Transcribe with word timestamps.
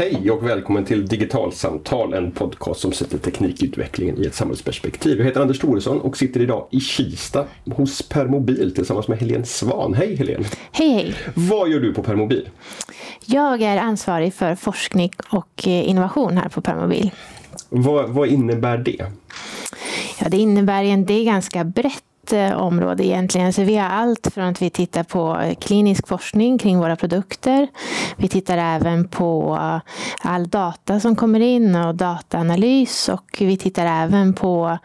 Hej 0.00 0.30
och 0.30 0.46
välkommen 0.46 0.84
till 0.84 1.06
Digitalsamtal, 1.06 2.14
en 2.14 2.30
podcast 2.30 2.80
som 2.80 2.92
sätter 2.92 3.18
teknikutvecklingen 3.18 4.22
i 4.22 4.26
ett 4.26 4.34
samhällsperspektiv. 4.34 5.18
Jag 5.18 5.24
heter 5.24 5.40
Anders 5.40 5.58
Thoresson 5.58 6.00
och 6.00 6.16
sitter 6.16 6.40
idag 6.40 6.68
i 6.70 6.80
Kista 6.80 7.44
hos 7.64 8.08
Permobil 8.08 8.74
tillsammans 8.74 9.08
med 9.08 9.18
Helene 9.18 9.44
Svan. 9.44 9.94
Hej 9.94 10.16
Helene! 10.16 10.44
Hej 10.72 10.92
hej! 10.92 11.14
Vad 11.34 11.68
gör 11.68 11.80
du 11.80 11.94
på 11.94 12.02
Permobil? 12.02 12.48
Jag 13.26 13.62
är 13.62 13.76
ansvarig 13.76 14.34
för 14.34 14.54
forskning 14.54 15.12
och 15.30 15.66
eh, 15.68 15.88
innovation 15.88 16.36
här 16.36 16.48
på 16.48 16.60
Permobil. 16.60 17.10
Vad, 17.68 18.10
vad 18.10 18.28
innebär 18.28 18.78
det? 18.78 19.06
Ja, 20.20 20.28
det 20.28 20.36
innebär 20.36 20.84
en, 20.84 21.04
det 21.04 21.14
är 21.14 21.24
ganska 21.24 21.64
brett 21.64 22.04
Eh, 22.32 22.62
område 22.62 23.06
egentligen. 23.06 23.52
Så 23.52 23.62
vi 23.62 23.76
har 23.76 23.88
allt 23.88 24.28
från 24.34 24.44
att 24.44 24.62
vi 24.62 24.70
tittar 24.70 25.02
på 25.02 25.54
klinisk 25.60 26.08
forskning 26.08 26.58
kring 26.58 26.78
våra 26.78 26.96
produkter. 26.96 27.68
Vi 28.16 28.28
tittar 28.28 28.58
även 28.58 29.08
på 29.08 29.58
all 30.22 30.48
data 30.48 31.00
som 31.00 31.16
kommer 31.16 31.40
in 31.40 31.76
och 31.76 31.94
dataanalys 31.94 33.08
och 33.08 33.36
vi 33.40 33.56
tittar 33.56 33.86
även 33.86 34.34
på 34.34 34.78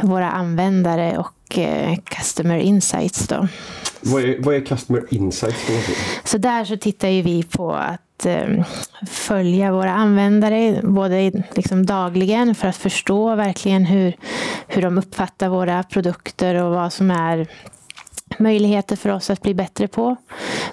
våra 0.00 0.30
användare 0.30 1.18
och 1.18 1.41
eh, 1.58 1.96
customer 2.04 2.58
insights. 2.58 3.28
Då. 3.28 3.48
Vad 4.04 4.22
är, 4.22 4.36
vad 4.38 4.54
är 4.54 4.60
Customer 4.60 5.04
Insights? 5.10 5.66
då? 5.66 5.94
Så 6.24 6.38
där 6.38 6.64
så 6.64 6.76
tittar 6.76 7.08
ju 7.08 7.22
vi 7.22 7.42
på 7.42 7.72
att 7.72 8.26
eh, 8.26 8.64
följa 9.08 9.72
våra 9.72 9.92
användare 9.92 10.80
både 10.82 11.30
liksom 11.54 11.86
dagligen 11.86 12.54
för 12.54 12.68
att 12.68 12.76
förstå 12.76 13.34
verkligen 13.34 13.84
hur, 13.84 14.16
hur 14.66 14.82
de 14.82 14.98
uppfattar 14.98 15.48
våra 15.48 15.82
produkter 15.82 16.54
och 16.54 16.74
vad 16.74 16.92
som 16.92 17.10
är 17.10 17.46
möjligheter 18.38 18.96
för 18.96 19.10
oss 19.10 19.30
att 19.30 19.42
bli 19.42 19.54
bättre 19.54 19.88
på. 19.88 20.16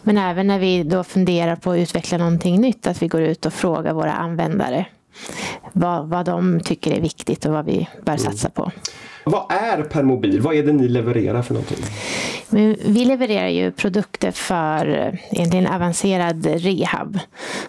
Men 0.04 0.18
även 0.18 0.48
när 0.48 0.60
vi 0.60 0.84
då 0.84 1.04
funderar 1.04 1.56
på 1.56 1.72
att 1.72 1.78
utveckla 1.78 2.18
någonting 2.18 2.62
nytt, 2.62 2.88
att 2.88 3.02
vi 3.02 3.08
går 3.08 3.22
ut 3.22 3.46
och 3.46 3.54
frågar 3.54 3.94
våra 3.94 4.14
användare 4.14 4.86
vad, 5.74 6.08
vad 6.08 6.26
de 6.26 6.60
tycker 6.60 6.92
är 6.92 7.02
viktigt 7.02 7.46
och 7.46 7.54
vad 7.54 7.66
vi 7.66 7.88
bör 8.06 8.18
satsa 8.18 8.50
på. 8.50 8.72
Vad 9.24 9.52
är 9.52 9.84
Permobil? 9.84 10.42
Vad 10.42 10.56
är 10.56 10.64
det 10.64 10.74
ni 10.74 10.88
levererar 10.88 11.42
för 11.42 11.54
någonting? 11.54 11.78
Vi 12.94 13.06
levererar 13.06 13.48
ju 13.48 13.72
produkter 13.72 14.32
för 14.32 14.88
eh, 14.88 15.14
egentligen 15.32 15.68
avancerad 15.68 16.46
rehab. 16.46 17.20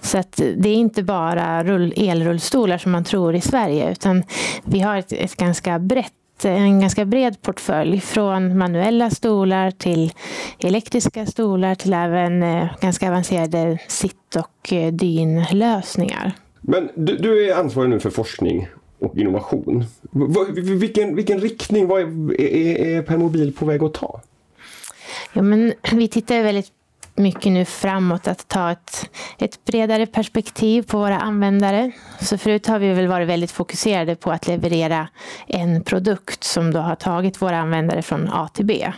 Så 0.01 0.19
att 0.19 0.37
det 0.57 0.69
är 0.69 0.75
inte 0.75 1.03
bara 1.03 1.65
rull, 1.65 1.95
elrullstolar 1.97 2.79
som 2.79 2.93
man 2.93 3.05
tror 3.05 3.35
i 3.35 3.41
Sverige 3.41 3.91
utan 3.91 4.23
vi 4.65 4.81
har 4.81 4.97
ett, 4.97 5.13
ett 5.13 5.37
ganska 5.37 5.79
brett 5.79 6.13
en 6.45 6.81
ganska 6.81 7.05
bred 7.05 7.43
portfölj 7.43 8.01
från 8.01 8.59
manuella 8.59 9.11
stolar 9.11 9.71
till 9.71 10.13
elektriska 10.59 11.27
stolar 11.27 11.75
till 11.75 11.93
även 11.93 12.43
eh, 12.43 12.67
ganska 12.81 13.09
avancerade 13.09 13.79
sitt 13.89 14.37
och 14.37 14.73
eh, 14.73 14.93
dynlösningar. 14.93 16.33
Men 16.61 16.89
du, 16.95 17.17
du 17.17 17.51
är 17.51 17.57
ansvarig 17.57 17.91
nu 17.91 18.01
för 18.01 18.11
forskning 18.11 18.69
och 18.99 19.17
innovation. 19.17 19.85
Vilken, 20.79 21.17
vilken 21.17 21.41
riktning 21.41 21.87
vad 21.87 22.01
är, 22.01 22.41
är, 22.41 22.97
är 22.97 23.03
Permobil 23.03 23.53
på 23.53 23.65
väg 23.65 23.83
att 23.83 23.95
ta? 23.95 24.21
Ja, 25.33 25.43
men 25.43 25.73
vi 25.93 26.09
tittar 26.09 26.43
väldigt 26.43 26.73
mycket 27.15 27.53
nu 27.53 27.65
framåt 27.65 28.29
att 28.29 28.49
ta 28.49 28.71
ett, 28.71 29.11
ett 29.39 29.65
bredare 29.65 30.07
perspektiv 30.07 30.83
på 30.83 30.99
våra 30.99 31.19
användare. 31.19 31.93
Så 32.21 32.39
förut 32.39 32.67
har 32.67 32.79
vi 32.79 32.95
väl 32.95 33.07
varit 33.07 33.29
väldigt 33.29 33.51
fokuserade 33.51 34.17
på 34.17 34.31
att 34.31 34.47
leverera 34.47 35.09
en 35.47 35.85
produkt 35.85 36.45
som 36.45 36.73
då 36.73 36.81
har 36.81 36.95
tagit 36.95 37.43
våra 37.43 37.59
användare 37.59 38.03
från 38.03 38.29
A 38.29 38.49
till 38.55 38.67
B. 38.67 38.93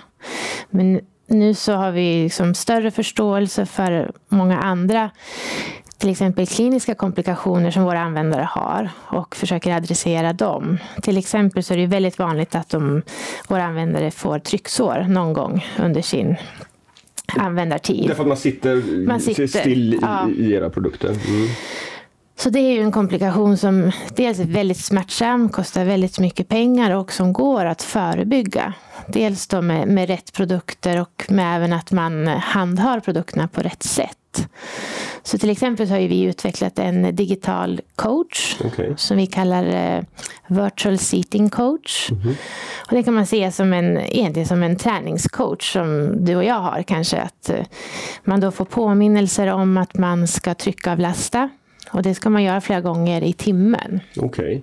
Men 0.71 1.01
nu 1.27 1.55
så 1.55 1.73
har 1.73 1.93
vi 1.93 2.23
liksom 2.23 2.55
större 2.55 2.91
förståelse 2.91 3.67
för 3.67 4.13
många 4.29 4.59
andra 4.61 5.11
till 6.03 6.11
exempel 6.11 6.47
kliniska 6.47 6.95
komplikationer 6.95 7.71
som 7.71 7.85
våra 7.85 8.01
användare 8.01 8.49
har 8.51 8.91
och 8.99 9.37
försöker 9.37 9.77
adressera 9.77 10.33
dem. 10.33 10.79
Till 11.03 11.19
exempel 11.19 11.63
så 11.63 11.75
är 11.75 11.79
det 11.79 11.87
väldigt 11.87 12.19
vanligt 12.19 12.55
att 12.55 12.69
de, 12.69 13.03
våra 13.49 13.65
användare 13.65 14.11
får 14.11 14.39
trycksår 14.39 15.07
någon 15.09 15.33
gång 15.33 15.67
under 15.79 16.03
sin 16.03 16.37
användartid. 17.37 18.09
Därför 18.09 18.23
att 18.23 18.29
man 18.29 18.37
sitter, 18.37 19.07
Man 19.07 19.21
sitter, 19.21 19.47
still 19.47 19.95
i, 19.95 19.99
ja. 20.03 20.29
i 20.29 20.53
era 20.53 20.71
produkter. 20.71 21.09
Mm. 21.09 21.49
Så 22.37 22.51
det 22.51 22.61
är 22.61 22.73
ju 22.73 22.83
en 22.83 22.93
komplikation 22.93 23.57
som 23.57 23.93
dels 24.17 24.39
är 24.39 24.45
väldigt 24.45 24.85
smärtsam, 24.85 25.49
kostar 25.49 25.85
väldigt 25.85 26.19
mycket 26.19 26.49
pengar 26.49 26.97
och 26.97 27.13
som 27.13 27.33
går 27.33 27.65
att 27.65 27.83
förebygga. 27.83 28.75
Dels 29.07 29.47
då 29.47 29.63
med, 29.63 29.89
med 29.89 30.09
rätt 30.09 30.33
produkter 30.33 31.01
och 31.01 31.25
med 31.29 31.57
även 31.57 31.73
att 31.73 31.93
man 31.93 32.27
handhar 32.27 33.01
produkterna 33.01 33.49
på 33.49 33.61
rätt 33.61 33.83
sätt. 33.83 34.17
Så 35.23 35.39
till 35.39 35.51
exempel 35.51 35.89
så 35.89 35.95
har 35.95 36.01
vi 36.01 36.23
utvecklat 36.23 36.79
en 36.79 37.17
digital 37.17 37.81
coach 37.97 38.57
Okej. 38.65 38.95
som 38.97 39.17
vi 39.17 39.27
kallar 39.27 39.65
eh, 39.65 40.03
virtual 40.47 40.99
seating 40.99 41.51
coach. 41.51 42.11
Och 42.89 42.97
det 42.97 43.03
kan 43.03 43.15
man 43.15 43.27
se 43.27 43.53
som 43.53 43.73
en, 43.73 43.99
egentligen 43.99 44.49
som 44.49 44.63
en 44.63 44.77
träningscoach 44.77 45.73
som 45.73 46.17
du 46.25 46.37
och 46.37 46.45
jag 46.45 46.61
har 46.61 46.83
kanske. 46.83 47.21
Att 47.21 47.51
eh, 47.51 47.65
man 48.25 48.41
då 48.41 48.51
får 48.51 48.65
påminnelser 48.65 49.47
om 49.47 49.77
att 49.77 49.95
man 49.95 50.29
ska 50.29 50.55
tryckavlasta. 50.55 51.51
Och 51.91 52.03
det 52.03 52.15
ska 52.15 52.31
man 52.31 52.43
göra 52.43 52.61
flera 52.61 52.81
gånger 52.81 53.23
i 53.23 53.33
timmen. 53.33 54.01
Okej. 54.17 54.63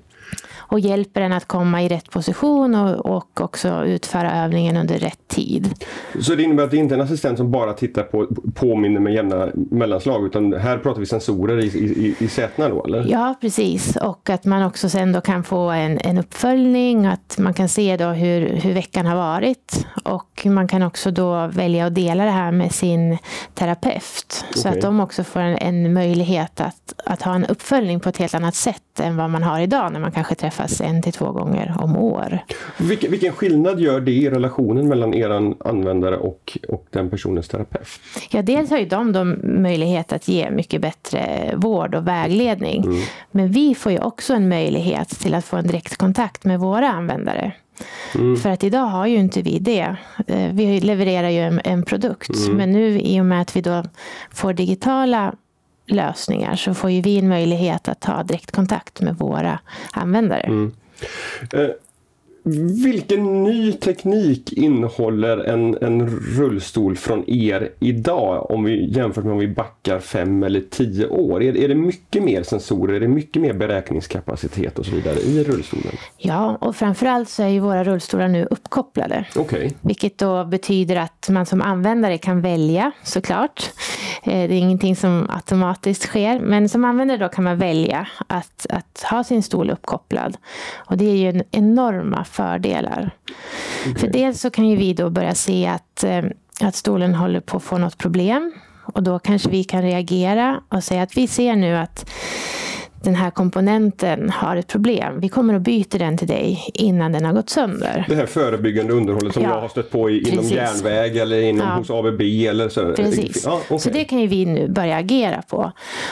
Och 0.58 0.80
hjälper 0.80 1.22
en 1.22 1.34
att 1.34 1.46
komma 1.46 1.84
i 1.84 1.88
rätt 1.88 2.10
position 2.12 2.76
och, 2.76 3.16
och 3.16 3.42
också 3.42 3.86
utföra 3.86 4.44
övningen 4.44 4.78
under 4.78 5.00
rätt 5.00 5.28
tid. 5.28 5.86
Så 6.20 6.36
det 6.36 6.44
innebär 6.44 6.64
att 6.64 6.72
det 6.72 6.78
inte 6.78 6.96
är 6.96 7.00
en 7.00 7.06
assistent 7.06 7.38
som 7.38 7.52
bara 7.52 7.74
tittar 7.74 8.04
på 8.04 8.28
påminner 8.56 9.00
med 9.00 9.14
jämna 9.14 9.50
mellanslag 9.54 10.26
utan 10.26 10.54
här 10.54 10.78
pratar 10.78 11.00
vi 11.00 11.06
sensorer 11.06 11.60
i, 11.60 11.68
i, 11.68 12.16
i 12.20 12.28
sätena 12.28 12.70
då 12.70 12.86
eller? 12.86 13.06
Ja, 13.10 13.36
precis. 13.42 13.96
Och 13.96 14.30
att 14.30 14.46
man 14.46 14.64
också 14.64 14.90
sen 14.90 15.12
då 15.12 15.22
kan 15.22 15.44
få 15.44 15.70
en, 15.70 16.00
en 16.04 16.18
uppföljning, 16.18 17.06
att 17.06 17.38
man 17.38 17.54
kan 17.54 17.70
se 17.70 17.98
då 17.98 18.06
hur, 18.06 18.48
hur 18.50 18.74
veckan 18.74 19.06
har 19.06 19.16
varit. 19.16 19.88
Och 20.04 20.46
man 20.46 20.68
kan 20.68 20.84
också 20.84 21.12
då 21.12 21.48
välja 21.48 21.86
att 21.86 21.96
dela 21.96 22.26
det 22.26 22.32
här 22.32 22.52
med 22.52 22.72
sin 22.72 23.18
terapeut. 23.54 24.46
Så 24.56 24.68
Okej. 24.68 24.78
att 24.78 24.82
de 24.82 25.00
också 25.00 25.24
får 25.24 25.40
en, 25.40 25.58
en 25.58 25.94
möjlighet 25.94 26.62
att, 26.62 26.94
att 27.06 27.22
ha 27.22 27.36
en 27.36 27.46
uppföljning 27.46 28.00
på 28.00 28.10
ett 28.10 28.18
helt 28.18 28.34
annat 28.34 28.56
sätt 28.56 29.00
än 29.00 29.18
vad 29.18 29.30
man 29.30 29.44
har 29.44 29.60
idag 29.60 29.94
när 29.94 30.00
man 30.00 30.12
kanske 30.19 30.35
träffas 30.35 30.81
en 30.81 31.02
till 31.02 31.13
två 31.13 31.31
gånger 31.31 31.75
om 31.80 31.97
år. 31.97 32.40
Vilken, 32.78 33.12
vilken 33.12 33.34
skillnad 33.34 33.80
gör 33.80 34.00
det 34.00 34.12
i 34.12 34.30
relationen 34.30 34.88
mellan 34.88 35.13
eran 35.13 35.56
användare 35.59 36.18
och, 36.18 36.57
och 36.68 36.85
den 36.90 37.09
personens 37.09 37.47
terapeut? 37.47 37.88
Ja, 38.30 38.41
dels 38.41 38.69
har 38.69 38.78
ju 38.78 38.85
de 38.85 39.12
då 39.12 39.24
möjlighet 39.44 40.13
att 40.13 40.28
ge 40.28 40.52
mycket 40.52 40.81
bättre 40.81 41.53
vård 41.56 41.96
och 41.96 42.07
vägledning. 42.07 42.85
Men 43.31 43.52
vi 43.52 43.75
får 43.75 43.91
ju 43.91 44.00
också 44.00 44.34
en 44.34 44.50
möjlighet 44.50 45.09
till 45.09 45.34
att 45.34 45.46
få 45.46 45.57
en 45.57 45.68
direktkontakt 45.68 46.44
med 46.44 46.59
våra 46.59 46.90
användare. 46.90 47.51
För 48.41 48.50
att 48.50 48.63
idag 48.63 48.86
har 48.86 49.07
ju 49.07 49.18
inte 49.18 49.41
vi 49.41 49.59
det. 49.59 49.96
Eh, 50.28 50.51
Vi 50.53 50.80
levererar 50.80 51.30
ju 51.30 51.40
en, 51.40 51.62
en 51.63 51.84
produkt. 51.84 52.30
Men 52.51 52.72
nu 52.72 53.00
i 53.00 53.22
och 53.22 53.25
med 53.25 53.41
att 53.41 53.56
vi 53.56 53.62
då 53.62 53.84
får 54.31 54.53
digitala 54.53 55.34
lösningar 55.92 56.56
så 56.56 56.74
får 56.74 56.92
ju 56.92 57.02
vi 57.02 57.20
en 57.20 57.30
möjlighet 57.30 57.88
att 57.88 58.00
ta 58.00 58.24
direktkontakt 58.24 59.02
med 59.02 59.16
våra 59.18 59.60
användare. 59.94 60.70
Eh, 61.54 61.70
vilken 62.84 63.44
ny 63.44 63.74
teknik 63.74 64.54
innehåller 64.54 65.38
en, 65.38 65.78
en 65.82 66.10
rullstol 66.10 66.96
från 66.96 67.30
er 67.30 67.70
idag 67.80 68.52
om 68.52 68.64
vi 68.64 68.92
jämfört 68.92 69.24
med 69.24 69.34
om 69.34 69.40
vi 69.40 69.48
backar 69.48 70.00
fem 70.00 70.44
eller 70.44 70.62
tio 70.70 71.08
år? 71.08 71.44
Är, 71.44 71.58
är 71.58 71.68
det 71.68 71.76
mycket 71.76 72.24
mer 72.24 72.44
sensorer, 72.44 72.94
är 72.94 73.00
det 73.00 73.08
mycket 73.08 73.42
mer 73.42 73.54
beräkningskapacitet 73.54 74.80
och 74.80 74.86
så 74.86 74.96
vidare 74.96 75.20
i 75.20 75.44
rullstolen? 75.44 75.94
Ja, 76.18 76.58
och 76.62 76.76
framförallt 76.76 77.30
så 77.30 77.44
är 77.44 77.48
ju 77.48 77.60
våra 77.60 77.84
rullstolar 77.84 78.28
nu 78.28 78.48
uppkopplade. 78.52 79.26
Okej. 79.36 79.72
Vilket 79.82 80.18
då 80.18 80.46
betyder 80.46 80.96
att 80.96 81.30
man 81.30 81.46
som 81.46 81.62
användare 81.62 82.18
kan 82.18 82.42
välja 82.42 82.92
såklart. 83.04 83.72
Eh, 84.24 84.50
Det 84.50 84.56
är 84.56 84.60
ingenting 84.60 84.95
som 84.95 85.27
automatiskt 85.30 86.04
sker. 86.04 86.39
Men 86.39 86.69
som 86.69 86.86
användare 86.86 87.18
då 87.18 87.30
kan 87.30 87.44
man 87.44 87.57
välja 87.57 88.07
att, 88.27 88.66
att 88.69 89.04
ha 89.10 89.24
sin 89.24 89.44
stol 89.44 89.69
uppkopplad. 89.69 90.38
Och 90.75 90.98
det 90.98 91.06
är 91.06 91.16
ju 91.16 91.30
en 91.30 91.44
enorma 91.51 92.24
fördelar. 92.24 93.12
För 94.00 94.07
dels 94.07 94.42
så 94.42 94.50
kan 94.50 94.68
ju 94.68 94.75
vi 94.75 94.94
då 94.94 95.10
börja 95.10 95.36
se 95.36 95.68
att, 95.68 96.04
eh, 96.04 96.24
att 96.62 96.75
stolen 96.75 97.16
håller 97.16 97.39
på 97.39 97.57
att 97.57 97.63
få 97.63 97.77
något 97.77 97.98
problem. 97.98 98.51
Och 98.94 99.04
då 99.04 99.19
kanske 99.19 99.50
vi 99.50 99.63
kan 99.63 99.81
reagera 99.81 100.62
och 100.69 100.83
säga 100.83 101.04
att 101.04 101.18
vi 101.18 101.27
ser 101.27 101.56
nu 101.56 101.77
att 101.77 102.10
den 103.04 103.16
här 103.16 103.30
komponenten 103.31 104.30
har 104.30 104.56
ett 104.56 104.68
problem. 104.68 105.19
Vi 105.19 105.30
kommer 105.30 105.54
att 105.54 105.62
byta 105.62 105.98
den 105.98 106.18
till 106.18 106.28
dig 106.28 106.69
innan 106.74 107.12
den 107.12 107.25
har 107.25 107.34
gått 107.34 107.50
sönder. 107.50 108.06
Det 108.10 108.16
här 108.16 108.25
förebyggande 108.25 108.94
underhållet 108.94 109.34
som 109.34 109.44
Ja, 109.44 109.50
jag 109.50 109.62
har 109.62 109.68
stött 109.69 109.92
på 109.92 110.10
i, 110.10 110.30
inom 110.30 110.46
järnväg 110.46 111.18
eller 111.18 111.42
inom 111.42 111.68
Ja. 111.68 111.74
hos 111.74 111.90
ABB 111.90 112.22
eller 112.22 112.69
så. 112.69 112.94
Precis. 112.94 113.44
Ja, 113.46 113.62
okej. 113.66 113.80
Så 113.80 113.90
det 113.90 114.04
kan 114.04 114.19
ju 114.19 114.28
vi 114.28 114.46
nu 114.46 114.68
börja 114.69 114.98
agera 114.98 115.42
på. 115.42 115.72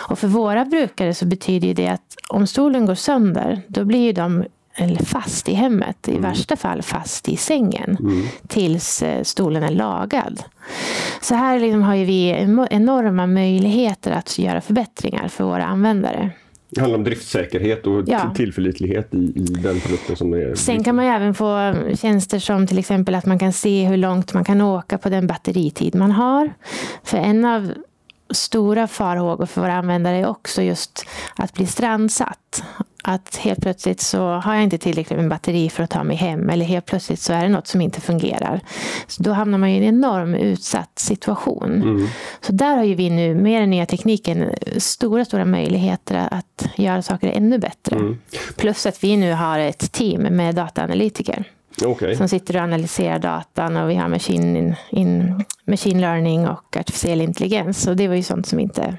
Och 0.09 0.19
för 0.19 0.27
våra 0.27 0.65
brukare 0.65 1.13
så 1.13 1.25
betyder 1.25 1.73
det 1.73 1.87
att 1.87 2.15
om 2.29 2.47
stolen 2.47 2.85
går 2.85 2.95
sönder, 2.95 3.61
då 3.67 3.85
blir 3.85 4.13
de 4.13 4.43
eller 4.79 5.03
fast 5.05 5.49
i 5.49 5.53
hemmet, 5.53 6.07
i 6.07 6.17
värsta 6.17 6.55
fall 6.55 6.81
fast 6.81 7.29
i 7.29 7.37
sängen 7.37 7.97
tills 8.47 9.03
eh, 9.03 9.23
stolen 9.23 9.63
är 9.63 9.69
lagad. 9.71 10.43
Så 11.21 11.35
här 11.35 11.59
liksom 11.59 11.81
har 11.83 11.95
vi 11.95 12.29
enorma 12.69 13.27
möjligheter 13.27 14.11
att 14.11 14.39
göra 14.39 14.61
förbättringar 14.61 15.27
för 15.27 15.43
våra 15.43 15.65
användare. 15.65 16.29
Det 16.69 16.81
handlar 16.81 16.97
om 16.97 17.03
driftsäkerhet 17.03 17.87
och 17.87 18.03
Ja. 18.07 18.33
tillförlitlighet 18.35 19.13
i, 19.13 19.17
i 19.17 19.41
den 19.63 19.79
produkten 19.79 20.15
som 20.15 20.33
är 20.33 20.55
Sen 20.55 20.83
kan 20.83 20.95
man 20.95 21.05
ju 21.05 21.11
även 21.11 21.33
få 21.33 21.73
tjänster 21.95 22.39
som 22.39 22.67
till 22.67 22.79
exempel 22.79 23.15
att 23.15 23.25
man 23.25 23.39
kan 23.39 23.53
se 23.53 23.85
hur 23.85 23.97
långt 23.97 24.33
man 24.33 24.43
kan 24.43 24.61
åka 24.61 24.97
på 24.97 25.09
den 25.09 25.27
batteritid 25.27 25.95
man 25.95 26.11
har. 26.11 26.53
För 27.03 27.17
en 27.17 27.45
av 27.45 27.71
stora 28.29 28.87
farhågor 28.87 29.45
för 29.45 29.61
våra 29.61 29.73
användare 29.73 30.17
är 30.17 30.27
också 30.27 30.61
just 30.61 31.05
att 31.35 31.53
bli 31.53 31.65
strandsatt. 31.65 32.63
Att 33.03 33.35
helt 33.35 33.61
plötsligt 33.61 34.01
så 34.01 34.29
har 34.29 34.53
jag 34.53 34.63
inte 34.63 34.77
tillräckligt 34.77 35.19
med 35.19 35.29
batteri 35.29 35.69
för 35.69 35.83
att 35.83 35.89
ta 35.89 36.03
mig 36.03 36.17
hem 36.17 36.49
eller 36.49 36.65
helt 36.65 36.85
plötsligt 36.85 37.19
så 37.19 37.33
är 37.33 37.43
det 37.43 37.49
något 37.49 37.67
som 37.67 37.81
inte 37.81 38.01
fungerar. 38.01 38.61
Så 39.07 39.23
då 39.23 39.31
hamnar 39.31 39.57
man 39.57 39.69
i 39.69 39.77
en 39.77 39.83
enorm 39.83 40.35
utsatt 40.35 40.99
situation. 40.99 42.07
Så 42.41 42.51
där 42.51 42.77
har 42.77 42.83
ju 42.83 42.95
vi 42.95 43.09
nu 43.09 43.35
med 43.35 43.61
den 43.61 43.69
nya 43.69 43.85
tekniken 43.85 44.53
stora, 44.77 45.25
stora 45.25 45.45
möjligheter 45.45 46.27
att 46.31 46.67
göra 46.75 47.01
saker 47.01 47.27
ännu 47.27 47.57
bättre. 47.57 48.15
Plus 48.57 48.85
att 48.85 49.03
vi 49.03 49.17
nu 49.17 49.33
har 49.33 49.59
ett 49.59 49.91
team 49.91 50.21
med 50.21 50.55
dataanalytiker 50.55 51.45
Okej. 51.85 52.15
som 52.15 52.29
sitter 52.29 52.55
och 52.55 52.61
analyserar 52.61 53.19
datan 53.19 53.77
och 53.77 53.89
vi 53.89 53.95
har 53.95 54.07
machine, 54.07 54.57
in, 54.57 54.75
in, 54.89 55.43
machine 55.65 56.01
learning 56.01 56.47
och 56.47 56.77
artificiell 56.77 57.21
intelligens. 57.21 57.87
Och 57.87 57.95
det 57.95 58.07
var 58.07 58.15
ju 58.15 58.23
sånt 58.23 58.47
som 58.47 58.59
inte 58.59 58.97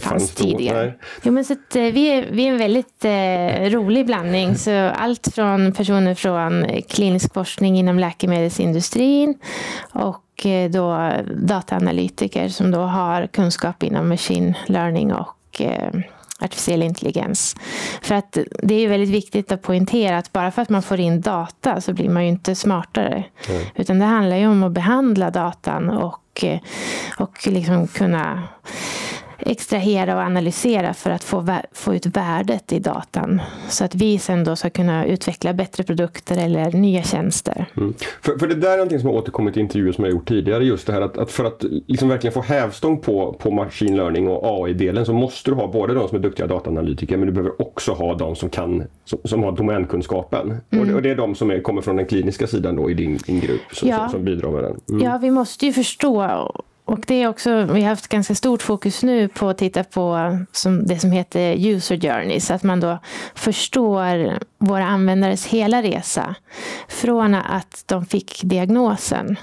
fanns 0.00 0.34
tidigare. 0.34 0.94
Jo, 1.22 1.32
men 1.32 1.44
så 1.44 1.52
eh, 1.52 1.58
vi, 1.74 2.06
är, 2.06 2.26
vi 2.30 2.46
är 2.46 2.52
en 2.52 2.58
väldigt 2.58 3.04
eh, 3.04 3.78
rolig 3.78 4.06
blandning. 4.06 4.56
Så 4.56 4.70
allt 4.88 5.34
från 5.34 5.72
personer 5.72 6.14
från 6.14 6.64
eh, 6.64 6.82
klinisk 6.82 7.34
forskning 7.34 7.78
inom 7.78 7.98
läkemedelsindustrin 7.98 9.34
och 9.92 10.46
eh, 10.46 10.70
då 10.70 11.12
dataanalytiker 11.36 12.48
som 12.48 12.70
då 12.70 12.80
har 12.80 13.26
kunskap 13.26 13.82
inom 13.82 14.08
machine 14.08 14.54
learning 14.66 15.12
och 15.12 15.60
eh, 15.60 15.92
artificiell 16.44 16.82
intelligens. 16.82 17.56
För 18.02 18.14
att 18.14 18.38
det 18.62 18.74
är 18.74 18.88
väldigt 18.88 19.10
viktigt 19.10 19.52
att 19.52 19.62
poängtera 19.62 20.18
att 20.18 20.32
bara 20.32 20.50
för 20.50 20.62
att 20.62 20.68
man 20.68 20.82
får 20.82 21.00
in 21.00 21.20
data 21.20 21.80
så 21.80 21.92
blir 21.92 22.08
man 22.08 22.22
ju 22.22 22.28
inte 22.28 22.54
smartare. 22.54 23.24
Utan 23.74 23.98
det 23.98 24.04
handlar 24.04 24.36
ju 24.36 24.46
om 24.46 24.62
att 24.62 24.72
behandla 24.72 25.30
datan 25.30 25.90
och, 25.90 26.44
och 27.18 27.46
liksom 27.46 27.86
kunna 27.86 28.42
extrahera 29.46 30.14
och 30.14 30.22
analysera 30.22 30.94
för 30.94 31.10
att 31.10 31.24
få, 31.24 31.46
få 31.72 31.94
ut 31.94 32.06
värdet 32.06 32.72
i 32.72 32.78
datan. 32.78 33.40
Så 33.68 33.84
att 33.84 33.94
vi 33.94 34.18
sen 34.18 34.44
då 34.44 34.56
ska 34.56 34.70
kunna 34.70 35.06
utveckla 35.06 35.52
bättre 35.52 35.84
produkter 35.84 36.44
eller 36.44 36.72
nya 36.72 37.02
tjänster. 37.02 37.66
Mm. 37.76 37.94
För, 38.22 38.38
för 38.38 38.46
det 38.46 38.54
där 38.54 38.72
är 38.72 38.76
någonting 38.76 38.98
som 39.00 39.08
har 39.08 39.16
återkommit 39.16 39.56
i 39.56 39.60
intervjuer 39.60 39.92
som 39.92 40.04
jag 40.04 40.10
gjort 40.12 40.28
tidigare. 40.28 40.64
Just 40.64 40.86
det 40.86 40.92
här 40.92 41.00
att, 41.00 41.18
att 41.18 41.30
för 41.30 41.44
att 41.44 41.64
liksom 41.86 42.08
verkligen 42.08 42.34
få 42.34 42.40
hävstång 42.42 43.00
på, 43.00 43.32
på 43.32 43.50
machine 43.50 43.96
learning 43.96 44.28
och 44.28 44.64
AI-delen 44.64 45.06
så 45.06 45.12
måste 45.12 45.50
du 45.50 45.54
ha 45.54 45.66
både 45.66 45.94
de 45.94 46.08
som 46.08 46.18
är 46.18 46.22
duktiga 46.22 46.46
dataanalytiker 46.46 47.16
men 47.16 47.26
du 47.26 47.32
behöver 47.32 47.62
också 47.62 47.92
ha 47.92 48.14
de 48.14 48.36
som 48.36 48.50
kan 48.50 48.84
som, 49.04 49.18
som 49.24 49.42
har 49.42 49.52
domänkunskapen. 49.52 50.50
Och, 50.50 50.86
det, 50.86 50.94
och 50.94 51.02
det 51.02 51.10
är 51.10 51.16
de 51.16 51.34
som 51.34 51.50
är, 51.50 51.60
kommer 51.60 51.82
från 51.82 51.96
den 51.96 52.06
kliniska 52.06 52.46
sidan 52.46 52.76
då 52.76 52.90
i 52.90 52.94
din, 52.94 53.18
din 53.26 53.40
grupp 53.40 53.60
som, 53.72 53.88
Ja. 53.88 53.98
som, 53.98 54.10
som 54.10 54.24
bidrar 54.24 54.50
med 54.50 54.64
den. 54.64 54.80
Mm. 54.90 55.02
Ja, 55.04 55.18
vi 55.22 55.30
måste 55.30 55.66
ju 55.66 55.72
förstå. 55.72 56.50
Och 56.92 57.04
det 57.06 57.22
är 57.22 57.28
också, 57.28 57.64
vi 57.64 57.82
har 57.82 57.88
haft 57.88 58.08
ganska 58.08 58.34
stort 58.34 58.62
fokus 58.62 59.02
nu 59.02 59.28
på 59.28 59.48
att 59.48 59.58
titta 59.58 59.84
på 59.84 60.16
eh, 60.16 60.38
som, 60.52 60.86
det 60.86 60.98
som 60.98 61.12
heter 61.12 61.66
user 61.68 61.96
journeys. 61.96 62.50
Att 62.50 62.62
man 62.62 62.80
då 62.80 62.98
förstår 63.34 64.38
våra 64.58 64.84
användares 64.84 65.46
hela 65.46 65.82
resa. 65.82 66.34
Från 66.88 67.34
att 67.34 67.84
de 67.86 68.06
fick 68.06 68.40
diagnosen 68.44 69.36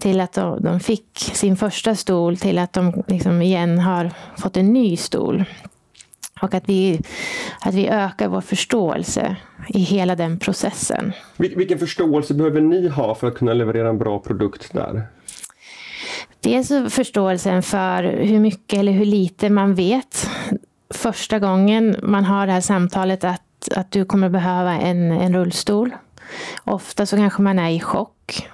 till 0.00 0.20
att 0.20 0.32
de, 0.32 0.62
de 0.62 0.80
fick 0.80 1.30
sin 1.32 1.56
första 1.56 1.94
stol 1.94 2.36
till 2.36 2.58
att 2.58 2.72
de 2.72 3.02
liksom 3.06 3.42
igen 3.42 3.78
har 3.78 4.10
fått 4.36 4.56
en 4.56 4.72
ny 4.72 4.96
stol. 4.96 5.44
Och 6.40 6.54
att 6.54 6.68
vi, 6.68 7.00
att 7.60 7.74
vi 7.74 7.88
ökar 7.88 8.28
vår 8.28 8.40
förståelse 8.40 9.36
i 9.68 9.80
hela 9.80 10.16
den 10.16 10.38
processen. 10.38 11.12
Vilken 11.36 11.78
förståelse 11.78 12.34
behöver 12.34 12.60
ni 12.60 12.88
ha 12.88 13.14
för 13.14 13.28
att 13.28 13.34
kunna 13.34 13.52
leverera 13.52 13.88
en 13.88 13.98
bra 13.98 14.18
produkt 14.18 14.72
där? 14.72 15.06
Dels 16.42 16.68
förståelsen 16.94 17.62
för 17.62 18.02
hur 18.02 18.40
mycket 18.40 18.78
eller 18.78 18.92
hur 18.92 19.04
lite 19.04 19.50
man 19.50 19.74
vet 19.74 20.30
första 20.94 21.38
gången 21.38 21.96
man 22.02 22.24
har 22.24 22.46
det 22.46 22.52
här 22.52 22.60
samtalet 22.60 23.24
att, 23.24 23.68
att 23.76 23.90
du 23.90 24.04
kommer 24.04 24.28
behöva 24.28 24.72
en, 24.72 25.12
en 25.12 25.34
rullstol. 25.36 25.94
Ofta 26.64 27.06
så 27.06 27.16
kanske 27.16 27.42
man 27.42 27.58
är 27.58 27.70
i 27.70 27.80
chock. 27.80 28.48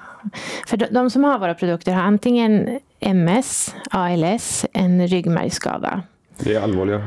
För 0.67 0.76
de, 0.76 0.87
de 0.87 1.11
som 1.11 1.25
har 1.25 1.38
våra 1.38 1.55
produkter 1.55 1.93
har 1.93 2.02
antingen 2.02 2.79
MS, 3.00 3.75
ALS, 3.91 4.67
en 4.73 5.08
ryggmärgsskada. 5.08 6.02
Det 6.38 6.55
är 6.55 6.61
allvarliga 6.61 6.96
eh, 6.96 7.02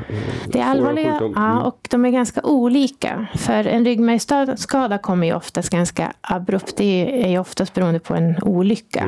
Det 0.47 0.59
är 0.59 0.65
allvarliga 0.65 1.17
ja, 1.35 1.51
Mm. 1.51 1.57
och 1.57 1.87
de 1.91 2.05
är 2.05 2.09
ganska 2.09 2.41
olika. 2.43 3.27
För 3.35 3.67
en 3.67 3.85
ryggmärgsskada 3.85 4.97
kommer 4.97 5.27
ju 5.27 5.33
oftast 5.33 5.69
ganska 5.69 6.13
abrupt. 6.21 6.77
Det 6.77 7.23
är 7.25 7.29
ju 7.29 7.39
oftast 7.39 7.73
beroende 7.73 7.99
på 7.99 8.15
en 8.15 8.43
olycka. 8.43 9.07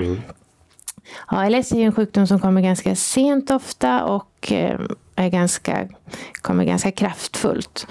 ALS 1.25 1.71
är 1.71 1.77
ju 1.77 1.83
en 1.83 1.95
sjukdom 1.95 2.27
som 2.27 2.39
kommer 2.39 2.61
ganska 2.61 2.95
sent 2.95 3.51
ofta 3.51 4.03
och 4.03 4.51
eh, 4.51 4.79
är 5.15 5.29
ganska, 5.29 5.87
kommer 6.41 6.63
ganska 6.63 6.91
kraftfullt. 6.91 7.87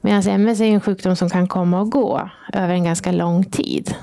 Medan 0.00 0.22
MS 0.22 0.60
är 0.60 0.64
en 0.64 0.80
sjukdom 0.80 1.16
som 1.16 1.30
kan 1.30 1.48
komma 1.48 1.80
och 1.80 1.90
gå 1.90 2.30
över 2.52 2.74
en 2.74 2.84
ganska 2.84 3.12
lång 3.12 3.44
tid. 3.44 3.94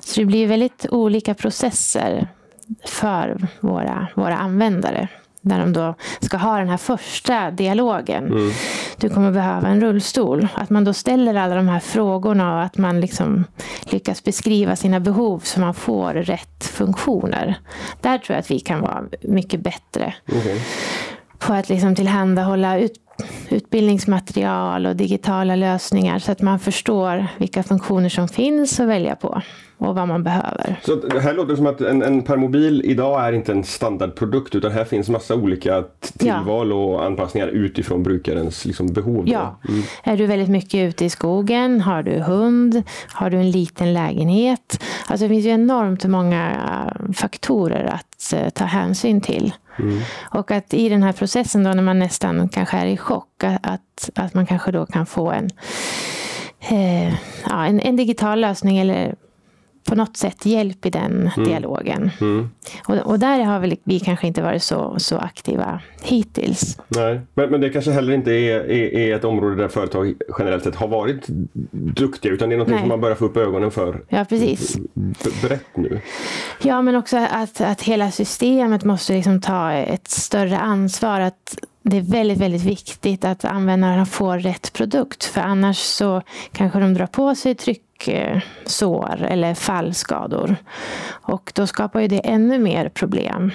Så 0.00 0.20
det 0.20 0.26
blir 0.26 0.46
väldigt 0.46 0.86
olika 0.90 1.34
processer 1.34 2.28
för 2.84 3.48
våra, 3.60 4.08
våra 4.14 4.36
användare. 4.36 5.08
När 5.44 5.58
de 5.60 5.72
då 5.72 5.94
ska 6.20 6.36
ha 6.36 6.58
den 6.58 6.68
här 6.68 6.76
första 6.76 7.50
dialogen. 7.50 8.52
Du 8.96 9.08
kommer 9.08 9.32
behöva 9.32 9.68
en 9.68 9.80
rullstol. 9.80 10.48
Att 10.54 10.70
man 10.70 10.84
då 10.84 10.92
ställer 10.92 11.34
alla 11.34 11.54
de 11.54 11.68
här 11.68 11.80
frågorna 11.80 12.56
och 12.56 12.62
att 12.62 12.76
man 12.76 13.00
liksom 13.00 13.44
lyckas 13.84 14.24
beskriva 14.24 14.76
sina 14.76 15.00
behov 15.00 15.40
så 15.44 15.60
man 15.60 15.74
får 15.74 16.12
rätt 16.12 16.64
funktioner. 16.64 17.54
Där 18.00 18.18
tror 18.18 18.34
jag 18.34 18.40
att 18.40 18.50
vi 18.50 18.60
kan 18.60 18.80
vara 18.80 19.04
mycket 19.22 19.60
bättre 19.60 20.14
Okej. 20.28 20.62
på 21.38 21.52
att 21.52 21.68
liksom 21.68 21.94
tillhandahålla 21.94 22.78
ut, 22.78 22.92
utbildningsmaterial 23.50 24.86
och 24.86 24.96
digitala 24.96 25.56
lösningar 25.56 26.18
så 26.18 26.32
att 26.32 26.42
man 26.42 26.58
förstår 26.58 27.26
vilka 27.38 27.62
funktioner 27.62 28.08
som 28.08 28.28
finns 28.28 28.80
att 28.80 28.88
välja 28.88 29.16
på 29.16 29.42
och 29.78 29.94
vad 29.94 30.08
man 30.08 30.22
behöver. 30.24 30.80
Så 30.84 30.94
det 30.94 31.20
här 31.20 31.34
låter 31.34 31.56
som 31.56 31.66
att 31.66 31.80
en, 31.80 32.02
en 32.02 32.22
permobil 32.22 32.82
idag 32.84 33.26
är 33.28 33.32
inte 33.32 33.52
en 33.52 33.64
standardprodukt 33.64 34.54
utan 34.54 34.72
här 34.72 34.84
finns 34.84 35.08
massa 35.08 35.34
olika 35.34 35.82
t- 35.82 35.88
Ja. 36.18 36.34
tillval 36.38 36.72
och 36.72 37.04
anpassningar 37.04 37.48
utifrån 37.48 38.02
brukarens 38.02 38.64
liksom, 38.64 38.86
behov. 38.92 39.28
Ja. 39.28 39.58
Är 40.04 40.16
du 40.16 40.26
väldigt 40.26 40.48
mycket 40.48 40.74
ute 40.88 41.04
i 41.04 41.10
skogen? 41.10 41.80
Har 41.80 42.02
du 42.02 42.18
hund? 42.18 42.82
Har 43.12 43.30
du 43.30 43.36
en 43.36 43.50
liten 43.50 43.92
lägenhet? 43.92 44.82
Alltså 45.08 45.24
det 45.24 45.28
finns 45.28 45.46
ju 45.46 45.50
enormt 45.50 46.04
många 46.04 46.50
eh, 46.50 47.12
faktorer 47.12 47.84
att 47.84 48.32
eh, 48.34 48.48
ta 48.50 48.64
hänsyn 48.64 49.20
till. 49.20 49.52
Mm. 49.78 50.00
Och 50.30 50.50
att 50.50 50.74
i 50.74 50.88
den 50.88 51.02
här 51.02 51.12
processen 51.12 51.64
då 51.64 51.70
när 51.70 51.82
man 51.82 51.98
nästan 51.98 52.48
kanske 52.48 52.76
är 52.76 52.86
i 52.86 52.96
chock, 52.96 53.44
att, 53.44 54.10
att 54.14 54.34
man 54.34 54.46
kanske 54.46 54.72
då 54.72 54.86
kan 54.86 55.06
få 55.06 55.30
en, 55.30 55.50
eh, 56.60 57.14
ja, 57.48 57.66
en, 57.66 57.80
en 57.80 57.96
digital 57.96 58.40
lösning 58.40 58.78
eller 58.78 59.14
på 59.84 59.94
något 59.94 60.16
sätt 60.16 60.46
hjälp 60.46 60.86
i 60.86 60.90
den 60.90 61.30
dialogen. 61.36 62.10
Mm. 62.20 62.50
Och, 62.86 62.96
och 62.96 63.18
där 63.18 63.44
har 63.44 63.60
väl 63.60 63.76
vi 63.84 64.00
kanske 64.00 64.26
inte 64.26 64.42
varit 64.42 64.62
så, 64.62 64.94
så 64.98 65.18
aktiva 65.18 65.80
hittills. 66.02 66.78
Nej, 66.88 67.20
men, 67.34 67.50
men 67.50 67.60
det 67.60 67.70
kanske 67.70 67.90
heller 67.90 68.12
inte 68.12 68.32
är, 68.32 68.70
är, 68.70 68.94
är 68.94 69.16
ett 69.16 69.24
område 69.24 69.56
där 69.56 69.68
företag 69.68 70.14
generellt 70.38 70.64
sett 70.64 70.76
har 70.76 70.88
varit 70.88 71.26
duktiga 71.70 72.32
utan 72.32 72.48
det 72.48 72.54
är 72.54 72.58
något 72.58 72.68
Nej. 72.68 72.78
som 72.80 72.88
man 72.88 73.00
börjar 73.00 73.16
få 73.16 73.24
upp 73.24 73.36
ögonen 73.36 73.70
för 73.70 74.02
Ja, 74.08 74.24
precis. 74.28 74.76
brett 75.42 75.76
nu. 75.76 76.00
Ja, 76.62 76.82
men 76.82 76.96
också 76.96 77.16
att, 77.16 77.60
att 77.60 77.82
hela 77.82 78.10
systemet 78.10 78.84
måste 78.84 79.12
liksom 79.12 79.40
ta 79.40 79.72
ett 79.72 80.08
större 80.08 80.58
ansvar. 80.58 81.20
Att 81.20 81.58
det 81.82 81.96
är 81.96 82.00
väldigt, 82.00 82.38
väldigt 82.38 82.64
viktigt 82.64 83.24
att 83.24 83.44
användarna 83.44 84.06
får 84.06 84.38
rätt 84.38 84.72
produkt. 84.72 85.24
För 85.24 85.40
annars 85.40 85.78
så 85.78 86.22
kanske 86.52 86.78
de 86.78 86.94
drar 86.94 87.06
på 87.06 87.34
sig 87.34 87.54
Eh, 88.08 88.40
sår 88.64 89.22
eller 89.22 89.54
fallskador. 89.54 90.56
Och 91.08 91.52
då 91.54 91.66
skapar 91.66 92.00
ju 92.00 92.08
det 92.08 92.18
ännu 92.18 92.58
mer 92.58 92.88
problem. 92.88 93.50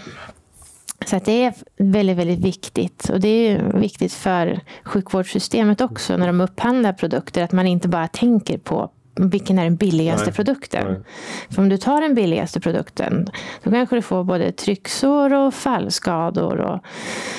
Så 1.06 1.16
att 1.16 1.26
det 1.26 1.44
är 1.44 1.54
väldigt, 1.78 2.18
väldigt 2.18 2.40
viktigt. 2.40 3.10
Och 3.10 3.20
det 3.20 3.28
är 3.28 3.64
viktigt 3.74 4.14
för 4.14 4.60
sjukvårdssystemet 4.84 5.82
också 5.82 6.18
när 6.18 6.28
de 6.28 6.42
upphandlar 6.42 6.94
produkter. 6.94 7.44
Att 7.44 7.52
man 7.52 7.68
inte 7.68 7.88
bara 7.88 8.08
tänker 8.08 8.58
på 8.58 8.90
vilken 9.18 9.60
är 9.60 9.64
den 9.64 9.76
billigaste 9.76 10.26
Nej. 10.26 10.34
produkten. 10.34 10.88
Nej. 10.88 11.02
För 11.50 11.62
om 11.62 11.70
du 11.70 11.78
tar 11.78 12.02
den 12.02 12.16
billigaste 12.16 12.60
produkten 12.60 13.28
då 13.64 13.72
kanske 13.72 13.96
du 13.96 14.02
får 14.02 14.24
både 14.24 14.52
trycksår 14.52 15.34
och 15.34 15.54
fallskador. 15.54 16.60
Och, 16.60 16.80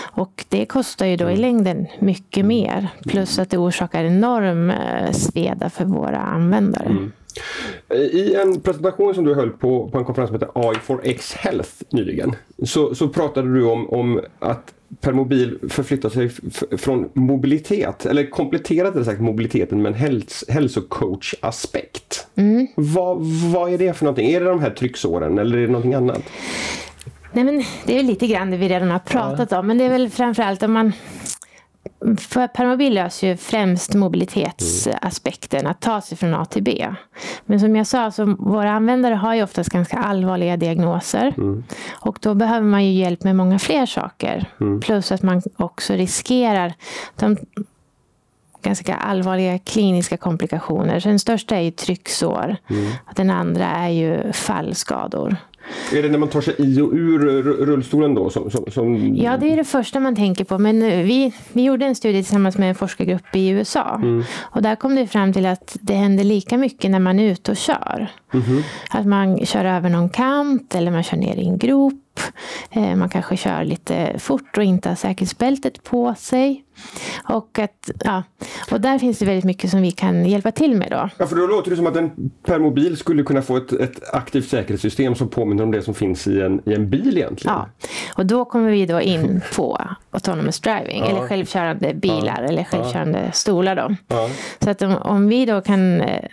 och 0.01 0.45
det 0.49 0.67
kostar 0.67 1.07
ju 1.07 1.17
då 1.17 1.31
i 1.31 1.37
längden 1.37 1.87
mycket 1.99 2.45
mer. 2.45 2.89
Plus 3.03 3.39
att 3.39 3.51
det 3.51 3.59
orsakar 3.59 4.05
enorm 4.05 4.71
eh, 4.71 5.13
sveda 5.13 5.71
för 5.71 5.85
våra 5.85 6.19
användare. 6.19 6.87
Mm. 6.87 7.13
I 8.13 8.35
en 8.35 8.61
presentation 8.61 9.15
som 9.15 9.25
du 9.25 9.35
höll 9.35 9.51
på, 9.51 9.89
på 9.89 9.99
en 9.99 10.05
konferens 10.05 10.29
som 10.29 10.35
heter 10.35 10.51
AI 10.55 10.75
for 10.75 11.01
X 11.05 11.35
Health 11.35 11.71
nyligen 11.91 12.37
så, 12.65 12.95
så 12.95 13.09
pratade 13.09 13.55
du 13.55 13.65
om, 13.65 13.91
om 13.91 14.21
att 14.39 14.75
Permobil 15.01 15.59
förflyttar 15.69 16.09
sig 16.09 16.31
från 16.79 17.09
mobilitet, 17.13 18.07
eller 18.07 18.31
kompletterade 18.31 19.05
sagt 19.05 19.21
mobiliteten 19.21 19.83
med 19.83 19.93
en 19.93 19.99
häls 19.99 20.45
hälsocoach-aspekt. 20.49 22.27
Mm. 22.35 22.67
Vad, 22.75 23.19
vad 23.53 23.73
är 23.73 23.79
det 23.79 23.93
för 23.93 24.05
någonting? 24.05 24.31
Är 24.31 24.41
det 24.41 24.47
de 24.47 24.61
här 24.61 24.71
trycksåren 24.71 25.39
eller 25.39 25.57
är 25.57 25.61
det 25.61 25.73
någonting 25.73 25.95
annat? 25.95 26.23
Nej, 27.33 27.45
men 27.45 27.65
det 27.87 27.99
är 27.99 28.03
lite 28.03 28.27
grann 28.27 28.51
det 28.51 28.57
vi 28.57 28.69
redan 28.69 28.91
har 28.91 28.99
pratat 28.99 29.51
ja. 29.51 29.59
om, 29.59 29.67
men 29.67 29.79
det 29.79 29.85
är 29.85 29.91
väl 29.91 30.11
framförallt 30.11 30.63
om 30.63 30.73
man 30.73 30.93
för 32.18 32.47
permobil 32.47 32.95
löser 32.95 33.28
ju 33.28 33.37
främst 33.37 33.95
mobilitetsaspekten, 33.95 35.66
att 35.66 35.80
ta 35.80 36.00
sig 36.00 36.18
från 36.18 36.35
A 36.35 36.45
till 36.45 36.62
B. 36.62 36.95
Men 37.45 37.61
som 37.61 37.76
jag 37.76 37.87
sa, 37.87 38.11
så 38.11 38.25
våra 38.38 38.73
användare 38.73 39.14
har 39.14 39.35
ju 39.35 39.42
oftast 39.42 39.71
ganska 39.71 39.97
allvarliga 39.97 40.57
diagnoser. 40.57 41.35
Mm. 41.37 41.64
Och 41.90 42.18
då 42.21 42.35
behöver 42.35 42.66
man 42.66 42.85
ju 42.85 42.92
hjälp 42.92 43.25
med 43.25 43.37
många 43.37 43.59
fler 43.59 43.87
saker. 43.87 44.45
Mm. 44.61 44.80
Plus 44.80 45.12
att 45.12 45.23
man 45.23 45.42
också 45.57 45.92
riskerar 45.92 46.75
de 47.16 47.37
ganska 48.62 48.95
allvarliga 48.95 49.59
kliniska 49.59 50.16
komplikationer. 50.16 51.00
Så 51.00 51.09
den 51.09 51.18
största 51.18 51.57
är 51.57 51.61
ju 51.61 51.71
trycksår. 51.71 52.57
Mm. 52.71 52.92
Den 53.14 53.30
andra 53.30 53.66
är 53.66 53.88
ju 53.88 54.33
fallskador. 54.33 55.37
Är 55.92 56.02
det 56.02 56.09
när 56.09 56.18
man 56.18 56.28
tar 56.28 56.40
sig 56.40 56.54
i 56.59 56.80
och 56.80 56.92
ur 56.92 57.18
rullstolen 57.42 58.14
då? 58.14 58.30
Som, 58.30 58.50
som, 58.50 58.64
som... 58.71 59.16
Ja, 59.16 59.37
det 59.37 59.52
är 59.52 59.57
det 59.57 59.64
första 59.64 60.00
man 60.00 60.16
tänker 60.16 60.45
på. 60.45 60.59
Men 60.59 60.80
vi, 60.80 61.33
vi 61.52 61.62
gjorde 61.62 61.87
en 61.87 61.95
studie 61.95 62.23
tillsammans 62.23 62.59
med 62.59 62.68
en 62.68 62.75
forskargrupp 62.75 63.37
i 63.37 63.49
USA. 63.49 63.95
Mm. 63.95 64.25
Och 64.40 64.62
där 64.62 64.75
kom 64.75 64.95
det 64.95 65.07
fram 65.07 65.33
till 65.33 65.47
att 65.47 65.76
det 65.80 65.95
händer 65.95 66.25
lika 66.25 66.59
mycket 66.59 66.90
när 66.90 66.99
man 66.99 67.18
är 67.18 67.33
ute 67.33 67.50
och 67.50 67.57
kör. 67.57 68.11
Mm. 68.33 68.62
Att 68.90 69.07
man 69.07 69.47
kör 69.47 69.64
över 69.64 69.90
någon 69.90 70.09
kant 70.09 70.75
eller 70.75 70.90
man 70.90 71.02
kör 71.02 71.16
ner 71.16 71.37
i 71.37 71.47
en 71.47 71.59
grop. 71.59 71.95
Eh, 72.71 72.97
man 72.97 73.09
kanske 73.09 73.37
kör 73.37 73.65
lite 73.65 74.19
fort 74.19 74.57
och 74.57 74.65
inte 74.65 74.89
har 74.89 74.97
säkerhetsbältet 74.97 75.83
på 75.85 76.15
sig. 76.15 76.65
Och, 77.29 77.59
att, 77.59 77.91
ja, 78.05 78.23
och 78.71 78.81
där 78.81 78.99
finns 78.99 79.19
det 79.19 79.25
väldigt 79.25 79.45
mycket 79.45 79.71
som 79.71 79.83
vi 79.83 79.91
kan 79.91 80.27
hjälpa 80.27 80.51
till 80.51 80.77
med. 80.77 80.91
Då. 80.91 81.09
Ja, 81.19 81.27
för 81.27 81.37
då 81.37 81.47
låter 81.47 81.71
det 81.71 81.77
som 81.77 81.87
att 81.87 81.97
en 81.97 82.31
permobil 82.47 82.97
skulle 82.97 83.23
kunna 83.23 83.43
få 83.43 83.57
ett, 83.57 83.73
ett 83.73 84.15
aktivt 84.15 84.49
säkerhetssystem 84.49 85.15
som 85.15 85.29
påminner 85.29 85.63
om 85.63 85.71
det 85.71 85.83
som 85.83 85.95
finns 85.95 86.27
i 86.27 86.41
en, 86.41 86.61
i 86.67 86.75
en 86.75 86.91
bil 86.91 87.19
egentligen. 87.19 87.57
Ja, 87.57 87.69
och 88.15 88.27
då 88.27 88.45
kommer 88.45 88.71
vi 88.71 88.87
då 88.87 89.01
in 89.01 89.41
på 89.57 89.81
autonomous 90.11 90.61
driving, 90.61 91.01
ja. 91.01 91.11
eller 91.11 91.29
självkörande 91.29 91.95
bilar 91.95 92.39
ja. 92.43 92.49
eller 92.49 92.65
självkörande 92.65 93.23
ja. 93.27 93.33
stolar. 93.33 93.77
Då. 93.77 93.95
Så 94.61 94.71
att 94.71 94.83
om, 94.83 94.97
om 94.97 95.29
vi 95.29 95.47
då 95.47 95.61
kan 95.61 96.01
eh, 96.01 96.25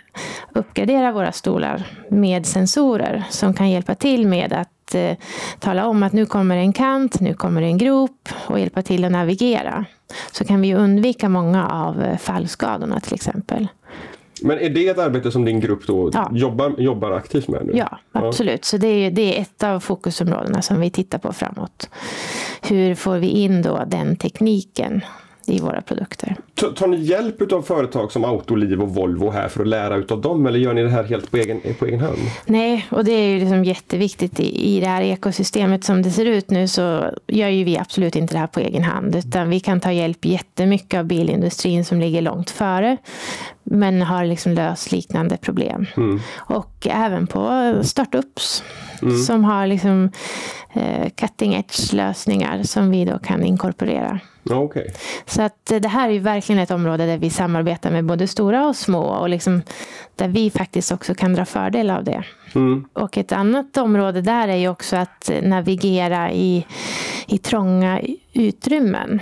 uppgradera 0.54 1.12
våra 1.12 1.32
stolar 1.32 1.86
med 2.10 2.46
sensorer 2.46 3.24
som 3.30 3.54
kan 3.54 3.70
hjälpa 3.70 3.94
till 3.94 4.26
med 4.26 4.52
att 4.52 4.68
eh, 4.94 5.16
tala 5.58 5.86
om 5.86 6.02
att 6.02 6.12
nu 6.12 6.26
kommer 6.26 6.56
en 6.56 6.72
kant, 6.72 7.20
nu 7.20 7.34
kommer 7.34 7.62
en 7.62 7.78
grop 7.78 8.28
och 8.46 8.60
hjälpa 8.60 8.82
till 8.82 9.04
att 9.04 9.12
navigera. 9.12 9.84
Så 10.32 10.44
kan 10.44 10.60
vi 10.60 10.74
undvika 10.74 11.28
många 11.28 11.68
av 11.68 12.02
eh, 12.02 12.18
fallskadorna 12.18 13.00
till 13.00 13.14
exempel. 13.14 13.68
Men 14.42 14.58
är 14.58 14.70
det 14.70 14.88
ett 14.88 14.98
arbete 14.98 15.30
som 15.30 15.44
din 15.44 15.60
grupp 15.60 15.86
då 15.86 16.10
ja. 16.12 16.30
jobbar, 16.32 16.74
jobbar 16.78 17.12
aktivt 17.12 17.48
med 17.48 17.66
nu? 17.66 17.72
Ja, 17.76 17.98
absolut. 18.12 18.60
Ja. 18.60 18.64
Så 18.64 18.76
det 18.76 18.86
är, 18.86 19.10
det 19.10 19.38
är 19.38 19.42
ett 19.42 19.62
av 19.62 19.80
fokusområdena 19.80 20.62
som 20.62 20.80
vi 20.80 20.90
tittar 20.90 21.18
på 21.18 21.32
framåt. 21.32 21.90
Hur 22.62 22.94
får 22.94 23.16
vi 23.16 23.26
in 23.26 23.62
då 23.62 23.84
den 23.86 24.16
tekniken 24.16 25.00
i 25.46 25.60
våra 25.60 25.82
produkter. 25.82 26.36
Tar 26.56 26.86
ni 26.86 26.96
hjälp 26.96 27.52
av 27.52 27.62
företag 27.62 28.12
som 28.12 28.24
Autoliv 28.24 28.82
och 28.82 28.94
Volvo 28.94 29.30
här 29.30 29.48
för 29.48 29.60
att 29.60 29.66
lära 29.66 29.96
utav 29.96 30.20
dem 30.20 30.46
eller 30.46 30.58
gör 30.58 30.74
ni 30.74 30.82
det 30.82 30.90
här 30.90 31.04
helt 31.04 31.30
på 31.30 31.36
egen, 31.36 31.60
på 31.78 31.86
egen 31.86 32.00
hand? 32.00 32.18
Nej, 32.46 32.86
och 32.90 33.04
det 33.04 33.12
är 33.12 33.28
ju 33.28 33.38
liksom 33.38 33.64
jätteviktigt 33.64 34.40
i, 34.40 34.76
i 34.76 34.80
det 34.80 34.86
här 34.86 35.02
ekosystemet 35.02 35.84
som 35.84 36.02
det 36.02 36.10
ser 36.10 36.24
ut 36.24 36.50
nu 36.50 36.68
så 36.68 37.10
gör 37.26 37.48
ju 37.48 37.64
vi 37.64 37.78
absolut 37.78 38.16
inte 38.16 38.34
det 38.34 38.38
här 38.38 38.46
på 38.46 38.60
egen 38.60 38.82
hand 38.82 39.16
utan 39.16 39.50
vi 39.50 39.60
kan 39.60 39.80
ta 39.80 39.92
hjälp 39.92 40.24
jättemycket 40.24 40.98
av 40.98 41.04
bilindustrin 41.04 41.84
som 41.84 42.00
ligger 42.00 42.22
långt 42.22 42.50
före 42.50 42.96
men 43.70 44.02
har 44.02 44.24
liksom 44.24 44.52
löst 44.52 44.92
liknande 44.92 45.36
problem. 45.36 45.86
Mm. 45.96 46.20
Och 46.36 46.86
även 46.90 47.26
på 47.26 47.74
startups 47.82 48.64
mm. 49.02 49.18
som 49.18 49.44
har 49.44 49.66
liksom, 49.66 50.10
eh, 50.72 51.10
cutting 51.16 51.54
edge 51.54 51.92
lösningar 51.92 52.62
som 52.62 52.90
vi 52.90 53.04
då 53.04 53.18
kan 53.18 53.44
inkorporera. 53.44 54.20
Okay. 54.50 54.86
Så 55.26 55.42
att 55.42 55.66
det 55.66 55.88
här 55.88 56.08
är 56.08 56.12
ju 56.12 56.18
verkligen 56.18 56.45
ett 56.50 56.70
område 56.70 57.06
där 57.06 57.18
vi 57.18 57.30
samarbetar 57.30 57.90
med 57.90 58.04
både 58.04 58.26
stora 58.26 58.66
och 58.66 58.76
små 58.76 59.02
och 59.02 59.28
liksom 59.28 59.62
där 60.14 60.28
vi 60.28 60.50
faktiskt 60.50 60.92
också 60.92 61.14
kan 61.14 61.34
dra 61.34 61.44
fördel 61.44 61.90
av 61.90 62.04
det. 62.04 62.24
Mm. 62.54 62.84
Och 62.92 63.18
ett 63.18 63.32
annat 63.32 63.76
område 63.76 64.20
där 64.20 64.48
är 64.48 64.56
ju 64.56 64.68
också 64.68 64.96
att 64.96 65.30
navigera 65.42 66.32
i, 66.32 66.66
i 67.26 67.38
trånga 67.38 68.00
utrymmen. 68.32 69.20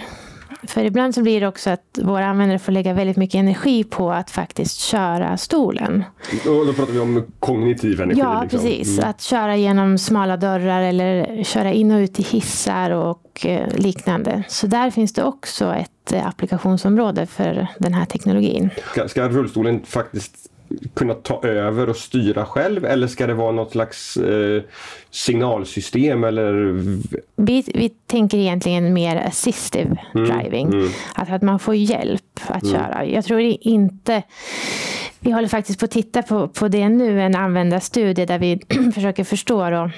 För 0.66 0.85
ibland 0.85 1.14
så 1.14 1.23
blir 1.23 1.40
det 1.40 1.49
också 1.49 1.71
att 1.71 1.99
våra 2.02 2.26
användare 2.26 2.59
får 2.59 2.73
lägga 2.73 2.93
väldigt 2.93 3.16
mycket 3.16 3.38
energi 3.38 3.85
på 3.85 4.12
att 4.12 4.31
faktiskt 4.31 4.81
köra 4.81 5.37
stolen. 5.37 6.04
Och 6.31 6.66
då 6.66 6.73
pratar 6.73 6.93
vi 6.93 6.99
om 6.99 7.25
kognitiv 7.38 8.00
energi? 8.00 8.21
Ja, 8.21 8.43
liksom. 8.43 8.61
precis. 8.61 8.99
Mm. 8.99 9.11
Att 9.11 9.23
köra 9.23 9.57
genom 9.57 9.99
smala 9.99 10.37
dörrar 10.37 10.83
eller 10.83 11.45
köra 11.45 11.73
in 11.73 11.90
och 11.90 11.99
ut 11.99 12.21
i 12.21 12.23
hissar 12.23 12.90
och 12.90 13.47
eh, 13.47 13.69
liknande. 13.76 14.43
Så 14.49 14.66
där 14.66 14.90
finns 14.90 15.12
det 15.12 15.23
också 15.23 15.75
ett 15.75 15.90
eh, 16.12 16.26
applikationsområde 16.26 17.26
för 17.26 17.66
den 17.78 17.94
här 17.94 18.04
teknologin. 18.04 18.70
Ska, 18.92 19.08
ska 19.08 19.28
rullstolen 19.28 19.82
faktiskt 19.84 20.50
kunna 20.94 21.14
ta 21.14 21.42
över 21.44 21.88
och 21.88 21.96
styra 21.96 22.46
själv 22.46 22.84
eller 22.84 23.06
ska 23.06 23.26
det 23.26 23.34
vara 23.34 23.52
något 23.52 23.73
slags 23.73 24.16
eh, 24.16 24.62
signalsystem? 25.11 26.25
Eller... 26.25 26.52
Vi, 27.37 27.64
vi 27.75 27.88
tänker 27.88 28.38
egentligen 28.38 28.92
mer 28.92 29.16
assistive 29.16 29.96
mm, 30.14 30.28
driving. 30.28 30.66
Mm. 30.66 30.88
Att, 31.14 31.30
att 31.30 31.42
man 31.42 31.58
får 31.58 31.75
hjälp 31.75 32.40
att 32.46 32.62
mm. 32.62 32.75
köra. 32.75 33.04
Jag 33.06 33.25
tror 33.25 33.40
inte 33.40 34.23
vi 35.20 35.30
håller 35.30 35.49
faktiskt 35.49 35.78
på 35.78 35.84
att 35.84 35.90
titta 35.90 36.23
på, 36.23 36.49
på 36.49 36.68
det 36.68 36.88
nu, 36.88 37.23
en 37.23 37.34
användarstudie 37.34 38.26
där 38.26 38.38
vi 38.38 38.61
försöker 38.94 39.25
förstå 39.25 39.70
då, 39.70 39.90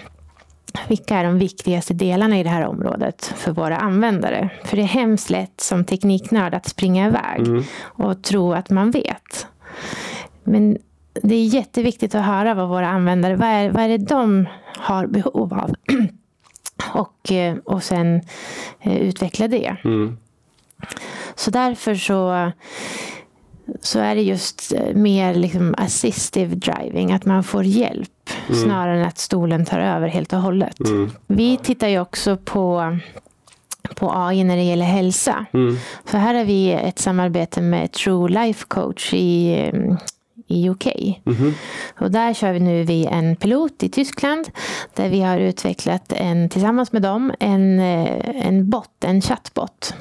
vilka 0.88 1.16
är 1.16 1.24
de 1.24 1.38
viktigaste 1.38 1.94
delarna 1.94 2.38
i 2.38 2.42
det 2.42 2.50
här 2.50 2.66
området 2.66 3.32
för 3.36 3.52
våra 3.52 3.76
användare? 3.76 4.50
För 4.64 4.76
det 4.76 4.82
är 4.82 4.86
hemskt 4.86 5.30
lätt 5.30 5.60
som 5.60 5.84
tekniknörd 5.84 6.54
att 6.54 6.68
springa 6.68 7.06
iväg 7.06 7.46
mm. 7.46 7.64
och 7.80 8.22
tro 8.22 8.52
att 8.52 8.70
man 8.70 8.90
vet. 8.90 9.46
Men 10.44 10.78
det 11.22 11.34
är 11.34 11.44
jätteviktigt 11.44 12.14
att 12.14 12.24
höra 12.24 12.54
vad 12.54 12.68
våra 12.68 12.88
användare, 12.88 13.36
vad 13.36 13.48
är, 13.48 13.70
vad 13.70 13.82
är 13.82 13.88
det 13.88 13.98
de 13.98 14.48
har 14.76 15.06
behov 15.06 15.54
av? 15.54 15.74
och, 16.94 17.32
eh, 17.32 17.56
och 17.64 17.82
sen 17.82 18.20
eh, 18.80 18.96
utveckla 18.96 19.48
det. 19.48 19.76
Mm. 19.84 20.16
Så 21.34 21.50
därför 21.50 21.94
så, 21.94 22.52
så 23.80 23.98
är 23.98 24.14
det 24.14 24.22
just 24.22 24.72
eh, 24.72 24.94
mer 24.94 25.34
liksom 25.34 25.74
assistive 25.78 26.54
driving, 26.54 27.12
att 27.12 27.24
man 27.24 27.44
får 27.44 27.64
hjälp 27.64 28.10
mm. 28.48 28.60
snarare 28.60 29.00
än 29.00 29.06
att 29.06 29.18
stolen 29.18 29.64
tar 29.64 29.78
över 29.78 30.08
helt 30.08 30.32
och 30.32 30.40
hållet. 30.40 30.80
Mm. 30.80 31.10
Vi 31.26 31.56
tittar 31.56 31.88
ju 31.88 32.00
också 32.00 32.36
på 32.36 32.98
på 33.94 34.12
AI 34.14 34.44
när 34.44 34.56
det 34.56 34.62
gäller 34.62 34.84
hälsa. 34.84 35.46
Mm. 35.52 35.76
Så 36.10 36.16
här 36.16 36.34
har 36.34 36.44
vi 36.44 36.72
ett 36.72 36.98
samarbete 36.98 37.60
med 37.60 37.92
True 37.92 38.28
Life 38.28 38.64
Coach 38.68 39.14
i 39.14 39.72
i 40.46 40.70
UK. 40.70 40.86
Mm 40.86 41.14
-hmm. 41.24 41.52
Och 41.98 42.10
där 42.10 42.34
kör 42.34 42.52
vi 42.52 42.60
nu 42.60 42.84
vi 42.84 43.06
en 43.06 43.36
pilot 43.36 43.82
i 43.82 43.88
Tyskland 43.88 44.48
där 44.94 45.08
vi 45.08 45.20
har 45.20 45.38
utvecklat 45.38 46.12
en, 46.12 46.48
tillsammans 46.48 46.92
med 46.92 47.02
dem 47.02 47.32
en, 47.40 47.80
en 47.80 48.70
bot, 48.70 49.04
en 49.04 49.20
chattbot 49.20 49.94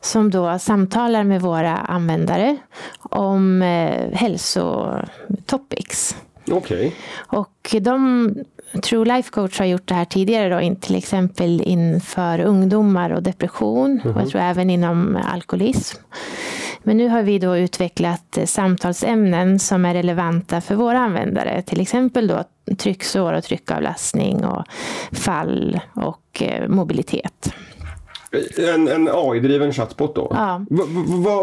som 0.00 0.30
då 0.30 0.58
samtalar 0.58 1.24
med 1.24 1.42
våra 1.42 1.76
användare 1.76 2.56
om 2.98 3.62
eh, 3.62 4.12
hälsotopics. 4.12 6.16
Okay. 6.52 6.90
Och 7.16 7.76
de, 7.80 8.34
True 8.82 9.04
Life 9.04 9.30
Coach 9.30 9.58
har 9.58 9.66
gjort 9.66 9.88
det 9.88 9.94
här 9.94 10.04
tidigare, 10.04 10.68
då, 10.68 10.74
till 10.80 10.96
exempel 10.96 11.62
inför 11.64 12.40
ungdomar 12.40 13.10
och 13.10 13.22
depression 13.22 13.90
mm 13.90 13.98
-hmm. 13.98 14.10
och 14.10 14.16
jag 14.16 14.22
mhm. 14.22 14.30
tror 14.30 14.40
även 14.40 14.70
inom 14.70 15.18
alkoholism. 15.32 16.02
Men 16.82 16.96
nu 16.96 17.08
har 17.08 17.22
vi 17.22 17.38
då 17.38 17.56
utvecklat 17.56 18.38
eh, 18.38 18.44
samtalsämnen 18.44 19.58
som 19.58 19.84
är 19.84 19.94
relevanta 19.94 20.60
för 20.60 20.74
våra 20.74 20.98
användare. 20.98 21.62
Till 21.62 21.80
exempel 21.80 22.26
då 22.26 22.44
trycksår 22.78 23.32
och 23.32 23.44
tryckavlastning 23.44 24.44
och 24.44 24.64
fall 25.12 25.80
och 25.94 26.42
eh, 26.42 26.68
mobilitet. 26.68 27.52
En, 28.74 28.88
en 28.88 29.08
AI-driven 29.12 29.72
chatbot 29.72 30.14
då? 30.14 30.28
Ja. 30.30 30.64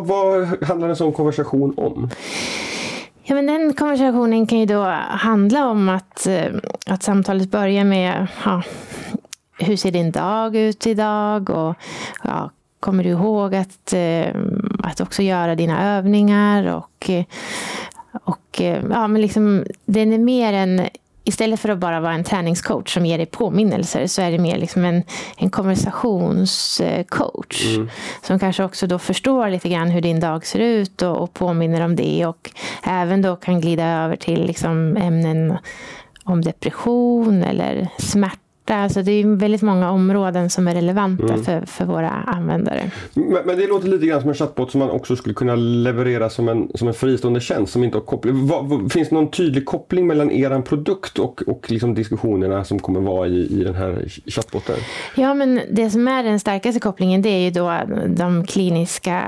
Vad 0.02 0.64
handlar 0.64 0.90
en 0.90 0.96
sån 0.96 1.14
konversation 1.14 1.74
om? 1.78 2.10
Ja, 3.29 3.36
men 3.36 3.46
den 3.46 3.74
konversationen 3.74 4.48
kan 4.48 4.60
ju 4.60 4.65
då 4.65 4.84
handla 5.10 5.67
om 5.67 5.89
att, 5.89 6.27
eh, 6.27 6.51
att 6.86 7.03
samtalet 7.03 7.51
börjar 7.51 7.84
med 7.84 8.27
ja, 8.46 8.63
hur 9.60 9.75
ser 9.75 9.91
din 9.91 10.12
dag 10.12 10.55
ut 10.55 10.88
idag? 10.88 11.50
Och 11.50 11.75
ja, 12.24 12.51
kommer 12.79 13.03
du 13.03 13.10
ihåg 13.10 13.55
att, 13.55 13.93
eh, 13.93 14.36
att 14.84 15.01
också 15.01 15.22
göra 15.22 15.55
dina 15.55 15.98
övningar 15.98 16.75
och, 16.75 17.10
eh, 17.10 17.25
och 18.24 18.62
ja, 18.91 19.07
men 19.07 19.22
liksom, 19.22 19.65
den 19.86 20.13
är 20.13 20.17
mer 20.17 20.53
en 20.53 20.81
istället 21.27 21.60
för 21.60 21.69
att 21.69 21.77
bara 21.77 22.00
vara 22.00 22.13
en 22.13 22.24
träningscoach 22.24 22.93
som 22.93 23.05
ger 23.05 23.17
dig 23.17 23.25
påminnelser 23.25 24.07
så 24.07 24.22
är 24.22 24.31
det 24.31 24.38
mer 24.38 24.57
liksom 24.57 24.86
en, 24.86 25.03
en 25.38 25.50
konversationscoach. 25.50 27.75
Mm. 27.75 27.89
Som 28.22 28.39
kanske 28.39 28.63
också 28.63 28.88
då 28.88 29.00
förstår 29.00 29.50
lite 29.50 29.69
grann 29.69 29.89
hur 29.89 30.01
din 30.01 30.19
dag 30.19 30.46
ser 30.46 30.60
ut 30.60 31.01
och, 31.01 31.17
och 31.17 31.34
påminner 31.34 31.81
om 31.81 31.96
det. 31.96 32.25
Och 32.25 32.51
även 32.84 33.22
då 33.22 33.36
kan 33.36 33.62
glida 33.62 33.86
över 33.86 34.15
till 34.15 34.46
liksom 34.46 34.98
ämnen 34.98 35.57
om 36.24 36.41
depression 36.41 37.43
eller 37.43 37.88
smärta 37.98 38.47
Alltså 38.69 39.01
det 39.01 39.12
är 39.12 39.36
väldigt 39.36 39.62
många 39.62 39.91
områden 39.91 40.50
som 40.50 40.67
är 40.67 40.74
relevanta 40.74 41.33
mm. 41.33 41.43
för, 41.43 41.65
för 41.65 41.86
våra 41.86 42.09
användare. 42.09 42.91
Men, 43.13 43.45
men, 43.45 43.57
det 43.57 43.67
låter 43.67 43.88
lite 43.88 44.05
grann 44.05 44.21
som 44.21 44.29
en 44.29 44.36
chatbot 44.36 44.71
som 44.71 44.79
man 44.79 44.89
också 44.89 45.15
skulle 45.15 45.36
kunna 45.36 45.55
leverera 45.55 46.29
som 46.29 46.50
en, 46.50 46.71
som 46.75 46.88
en 46.88 46.93
fristående 46.93 47.39
tjänst 47.39 47.74
som 47.74 47.83
inte 47.83 47.97
har 47.97 48.05
koppling. 48.05 48.47
Vad, 48.47 48.91
finns 48.91 49.09
det 49.09 49.15
någon 49.15 49.31
tydlig 49.31 49.65
koppling 49.65 50.07
mellan 50.07 50.31
er 50.31 50.62
produkt 50.62 51.19
och, 51.19 51.41
och 51.47 51.71
liksom 51.71 51.93
diskussionerna 51.93 52.63
som 52.63 52.79
kommer 52.79 53.00
vara 53.00 53.27
i, 53.27 53.59
i 53.59 53.63
den 53.63 53.75
här 53.75 54.05
chattboten? 54.25 54.75
Ja, 55.15 55.33
men 55.33 55.62
det 55.71 55.89
som 55.89 56.07
är 56.07 56.24
den 56.24 56.39
starkaste 56.39 56.79
kopplingen 56.79 57.21
det 57.21 57.29
är 57.29 57.39
ju 57.39 57.51
då 57.51 57.79
de 58.07 58.45
kliniska 58.45 59.24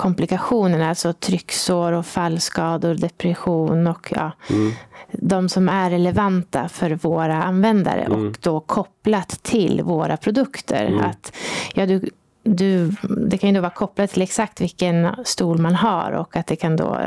komplikationerna, 0.00 0.88
alltså 0.88 1.12
trycksår 1.12 1.92
och 1.92 2.06
fallskador, 2.06 2.94
depression 2.94 3.86
och 3.86 4.12
ja, 4.16 4.32
mm. 4.50 4.72
De 5.12 5.48
som 5.48 5.68
är 5.68 5.90
relevanta 5.90 6.68
för 6.68 6.90
våra 6.90 7.42
användare 7.42 8.00
mm. 8.00 8.26
och 8.28 8.36
då 8.40 8.60
kopplat 8.60 9.28
till 9.42 9.82
våra 9.82 10.16
produkter. 10.16 10.86
Mm. 10.86 11.00
Att 11.00 11.32
ja, 11.74 11.86
du, 11.86 12.10
du, 12.56 12.92
det 13.26 13.38
kan 13.38 13.50
ju 13.50 13.54
då 13.54 13.60
vara 13.60 13.70
kopplat 13.70 14.10
till 14.10 14.22
exakt 14.22 14.60
vilken 14.60 15.08
stol 15.24 15.58
man 15.58 15.74
har 15.74 16.12
och 16.12 16.36
att 16.36 16.46
det 16.46 16.56
kan 16.56 16.76
då 16.76 16.98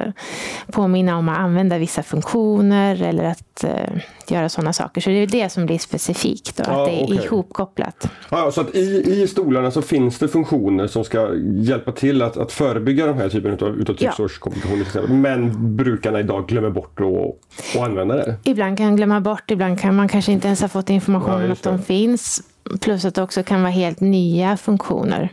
påminna 0.72 1.18
om 1.18 1.30
att 1.30 1.38
använda 1.38 1.78
vissa 1.78 2.04
funktioner 2.04 3.02
eller 3.04 3.24
att 3.24 3.64
uh, 3.64 4.02
göra 4.28 4.50
sådana 4.50 4.74
saker. 4.74 5.02
Så 5.02 5.10
det 5.10 5.16
är 5.16 5.28
det 5.28 5.50
som 5.50 5.66
blir 5.66 5.80
specifikt, 5.80 6.58
då, 6.58 6.64
ja, 6.68 6.82
att 6.82 6.90
det 6.90 7.02
är 7.02 7.04
okay. 7.04 7.26
ihopkopplat. 7.26 8.10
Ja, 8.30 8.52
så 8.52 8.62
att 8.62 8.76
i, 8.76 9.22
i 9.22 9.28
stolarna 9.28 9.72
så 9.72 9.82
finns 9.82 10.20
det 10.20 10.28
funktioner 10.28 10.88
som 10.88 11.04
ska 11.04 11.36
hjälpa 11.44 11.92
till 11.92 12.22
att, 12.22 12.38
att 12.38 12.52
förebygga 12.52 13.06
de 13.06 13.18
här 13.18 13.30
typen 13.30 13.54
av, 13.54 13.76
utav 13.82 13.94
trycksårskomplikationer. 13.94 14.86
Ja. 14.94 15.02
Men 15.14 15.76
brukarna 15.76 16.20
idag 16.20 16.48
glömmer 16.48 16.70
bort 16.70 17.00
att, 17.00 17.82
använda 17.82 18.16
det. 18.16 18.36
Ibland 18.44 18.78
kan 18.78 18.96
glömma 18.96 19.22
bort, 19.22 19.52
ibland 19.52 19.80
kan 19.80 19.96
man 19.96 20.08
kanske 20.08 20.32
inte 20.32 20.48
ens 20.48 20.62
ha 20.62 20.68
fått 20.68 20.90
information 20.90 21.46
om 21.46 21.52
att 21.52 21.64
de 21.64 21.82
finns. 21.82 22.44
Plus 22.82 23.06
att 23.06 23.16
det 23.16 23.24
också 23.24 23.44
kan 23.44 23.62
vara 23.62 23.72
helt 23.72 24.00
nya 24.00 24.58
funktioner. 24.58 25.30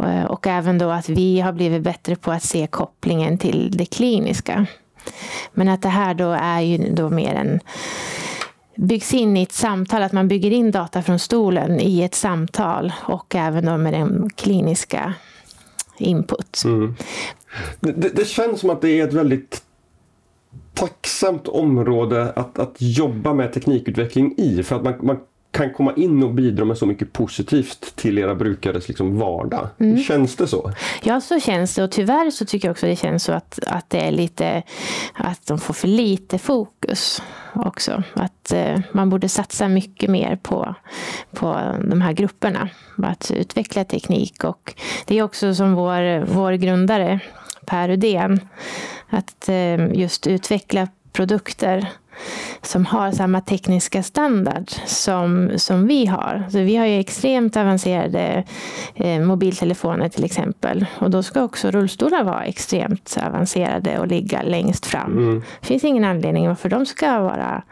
Eh, 0.00 0.24
och 0.24 0.46
även 0.46 0.78
då 0.78 0.90
att 0.90 1.08
vi 1.08 1.40
har 1.40 1.52
blivit 1.52 1.82
bättre 1.82 2.16
på 2.16 2.32
att 2.32 2.42
se 2.42 2.66
kopplingen 2.66 3.38
till 3.38 3.70
det 3.76 3.86
kliniska. 3.86 4.66
Men 5.52 5.68
att 5.68 5.82
det 5.82 5.88
här 5.88 6.14
då 6.14 6.30
är 6.30 6.60
ju 6.60 6.94
då 6.94 7.10
mer 7.10 7.34
en 7.34 7.60
byggs 8.76 9.14
in 9.14 9.36
i 9.36 9.42
ett 9.42 9.52
samtal, 9.52 10.02
att 10.02 10.12
man 10.12 10.28
bygger 10.28 10.50
in 10.50 10.70
data 10.70 11.02
från 11.02 11.18
stolen 11.18 11.80
i 11.80 12.02
ett 12.02 12.14
samtal 12.14 12.92
och 13.02 13.34
även 13.34 13.64
då 13.64 13.76
med 13.76 13.92
den 13.92 14.30
kliniska 14.30 15.14
input. 15.98 16.62
Mm. 16.64 16.94
Det, 17.80 17.92
det, 17.92 18.28
känns 18.28 18.60
som 18.60 18.70
att 18.70 18.80
det 18.80 19.00
är 19.00 19.08
ett 19.08 19.12
väldigt 19.12 19.62
tacksamt 20.74 21.48
område 21.48 22.32
att, 22.36 22.58
att 22.58 22.76
jobba 22.78 23.34
med 23.34 23.52
teknikutveckling 23.52 24.34
i. 24.36 24.62
För 24.62 24.76
att 24.76 24.82
man, 24.82 24.94
man 25.02 25.18
kan 25.50 25.72
komma 25.72 25.94
in 25.94 26.22
och 26.22 26.34
bidra 26.34 26.64
med 26.64 26.78
så 26.78 26.86
mycket 26.86 27.12
positivt 27.12 27.96
till 27.96 28.18
era 28.18 28.34
brukares 28.34 28.88
liksom 28.88 29.18
vardag. 29.18 29.68
Mm. 29.80 29.98
Känns 29.98 30.36
det 30.36 30.46
så? 30.46 30.72
Ja, 31.02 31.20
så 31.20 31.40
känns 31.40 31.74
det. 31.74 31.82
Och 31.82 31.90
tyvärr 31.90 32.30
så 32.30 32.44
tycker 32.44 32.68
jag 32.68 32.72
också 32.72 32.86
det 32.86 32.96
känns 32.96 33.24
så 33.24 33.32
att, 33.32 33.58
att 33.66 33.90
det 33.90 34.00
är 34.00 34.12
lite 34.12 34.62
att 35.14 35.46
de 35.46 35.58
får 35.58 35.74
för 35.74 35.88
lite 35.88 36.38
fokus 36.38 37.22
också. 37.54 38.02
Att 38.12 38.52
eh, 38.52 38.80
man 38.92 39.10
borde 39.10 39.28
satsa 39.28 39.68
mycket 39.68 40.10
mer 40.10 40.36
på, 40.42 40.74
på 41.32 41.76
de 41.90 42.00
här 42.00 42.12
grupperna. 42.12 42.68
Att 43.02 43.30
utveckla 43.30 43.84
teknik. 43.84 44.44
Och 44.44 44.74
det 45.06 45.18
är 45.18 45.22
också 45.22 45.54
som 45.54 45.74
vår, 45.74 46.24
vår 46.24 46.52
grundare 46.52 47.20
Per 47.66 47.90
Udén. 47.90 48.40
Att 49.08 49.48
eh, 49.48 49.92
just 49.92 50.26
utveckla 50.26 50.88
produkter 51.12 51.88
som 52.62 52.86
har 52.86 53.12
samma 53.12 53.40
tekniska 53.40 54.02
standard 54.02 54.70
som, 54.86 55.50
som 55.56 55.86
vi 55.86 56.06
har. 56.06 56.44
Så 56.50 56.58
vi 56.58 56.76
har 56.76 56.86
ju 56.86 57.00
extremt 57.00 57.56
avancerade 57.56 58.44
eh, 58.94 59.20
mobiltelefoner 59.20 60.08
till 60.08 60.24
exempel. 60.24 60.86
Och 60.98 61.10
då 61.10 61.22
ska 61.22 61.42
också 61.42 61.70
rullstolar 61.70 62.24
vara 62.24 62.44
extremt 62.44 63.18
avancerade 63.26 63.98
och 63.98 64.06
ligga 64.06 64.42
längst 64.42 64.86
fram. 64.86 65.18
Mm. 65.18 65.42
Det 65.60 65.66
finns 65.66 65.84
ingen 65.84 66.04
anledning 66.04 66.48
varför 66.48 66.68
de 66.68 66.86
ska 66.86 67.20
vara 67.20 67.62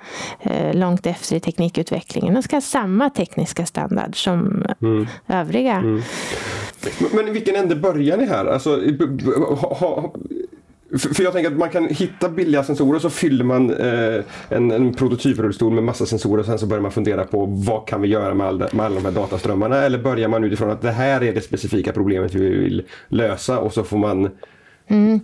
eh, 0.41 0.75
långt 0.75 1.07
efter 1.07 1.37
i 1.37 1.41
teknikutvecklingen. 1.41 2.35
De 2.35 2.43
ska 2.43 2.57
ha 2.57 2.61
samma 2.61 3.11
tekniska 3.11 3.67
standard 3.67 4.25
som 4.25 4.65
mm. 4.83 5.07
övriga. 5.29 5.75
Mm. 5.75 6.03
Men 7.13 7.29
i 7.29 7.31
vilken 7.31 7.57
ände 7.57 7.77
börjar 7.77 8.17
ni 8.17 8.27
här? 8.27 8.47
Alltså, 8.47 8.81
ha, 9.61 9.75
ha, 9.75 10.13
för, 10.99 11.23
jag 11.23 11.33
tänker 11.33 11.51
att 11.51 11.59
man 11.59 11.71
kan 11.71 11.89
hitta 11.89 12.29
billiga 12.29 12.65
sensorer 12.65 12.97
och 12.97 13.03
så 13.03 13.11
fyller 13.11 13.45
man 13.45 13.71
eh, 13.71 14.25
en, 14.49 14.71
en 14.71 14.95
prototyprullstol 14.95 15.75
med 15.75 15.85
massa 15.85 16.07
sensorer 16.07 16.41
och 16.41 16.47
sen 16.47 16.59
så 16.59 16.67
börjar 16.67 16.83
man 16.83 16.93
fundera 16.93 17.25
på 17.25 17.47
vad 17.47 17.89
kan 17.89 18.01
vi 18.01 18.09
göra 18.09 18.35
med, 18.35 18.47
all, 18.47 18.59
med 18.59 18.87
alla 18.87 18.95
de 18.95 19.05
här 19.05 19.13
dataströmmarna 19.13 19.77
eller 19.77 19.99
börjar 19.99 20.29
man 20.29 20.45
utifrån 20.45 20.71
att 20.71 20.83
det 20.83 20.91
här 20.91 21.25
är 21.25 21.33
det 21.33 21.41
specifika 21.41 21.93
problemet 21.93 22.35
vi 22.35 22.49
vill 22.49 22.83
lösa 23.09 23.59
och 23.59 23.73
så 23.73 23.85
får 23.85 23.99
man 23.99 24.31
mm. 24.89 25.21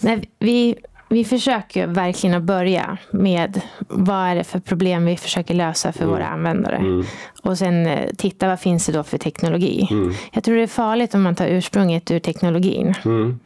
Nej, 0.00 0.30
vi 0.38 0.76
vi 1.14 1.24
försöker 1.24 1.86
verkligen 1.86 2.36
att 2.36 2.42
börja 2.42 2.98
med 3.10 3.60
vad 3.88 4.26
är 4.26 4.34
det 4.34 4.44
för 4.44 4.60
problem 4.60 5.06
vi 5.06 5.16
försöker 5.16 5.54
lösa 5.54 5.92
för 5.92 6.02
mm. 6.02 6.10
våra 6.10 6.26
användare. 6.26 6.76
Mm. 6.76 7.04
Och 7.42 7.58
sen 7.58 7.86
eh, 7.86 8.10
titta 8.18 8.48
vad 8.48 8.60
finns 8.60 8.86
det 8.86 8.92
då 8.92 9.02
för 9.02 9.18
teknologi. 9.18 9.88
Mm. 9.90 10.14
Jag 10.32 10.44
tror 10.44 10.56
det 10.56 10.62
är 10.62 10.66
farligt 10.66 11.14
om 11.14 11.22
man 11.22 11.34
tar 11.34 11.46
ursprunget 11.46 12.10
ur 12.10 12.18
teknologin. 12.18 12.94
Mm. 13.04 13.40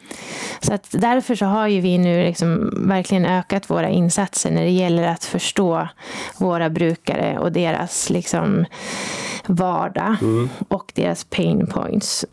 Så 0.61 0.75
att 0.75 0.89
därför 0.91 1.35
så 1.35 1.47
har 1.47 1.67
ju 1.67 1.81
vi 1.81 1.99
nu 1.99 2.25
liksom 2.25 2.71
verkligen 2.89 3.27
ökat 3.27 3.71
våra 3.71 3.89
insatser 3.89 4.51
när 4.51 4.63
det 4.63 4.71
gäller 4.71 5.09
att 5.09 5.25
förstå 5.25 5.89
våra 6.39 6.71
brukare 6.71 7.39
och 7.39 7.53
deras 7.53 8.11
liksom 8.11 8.65
vardag 9.47 10.17
mm. 10.21 10.49
och 10.69 10.93
deras 10.95 11.25
pain 11.25 11.67
points. 11.67 12.25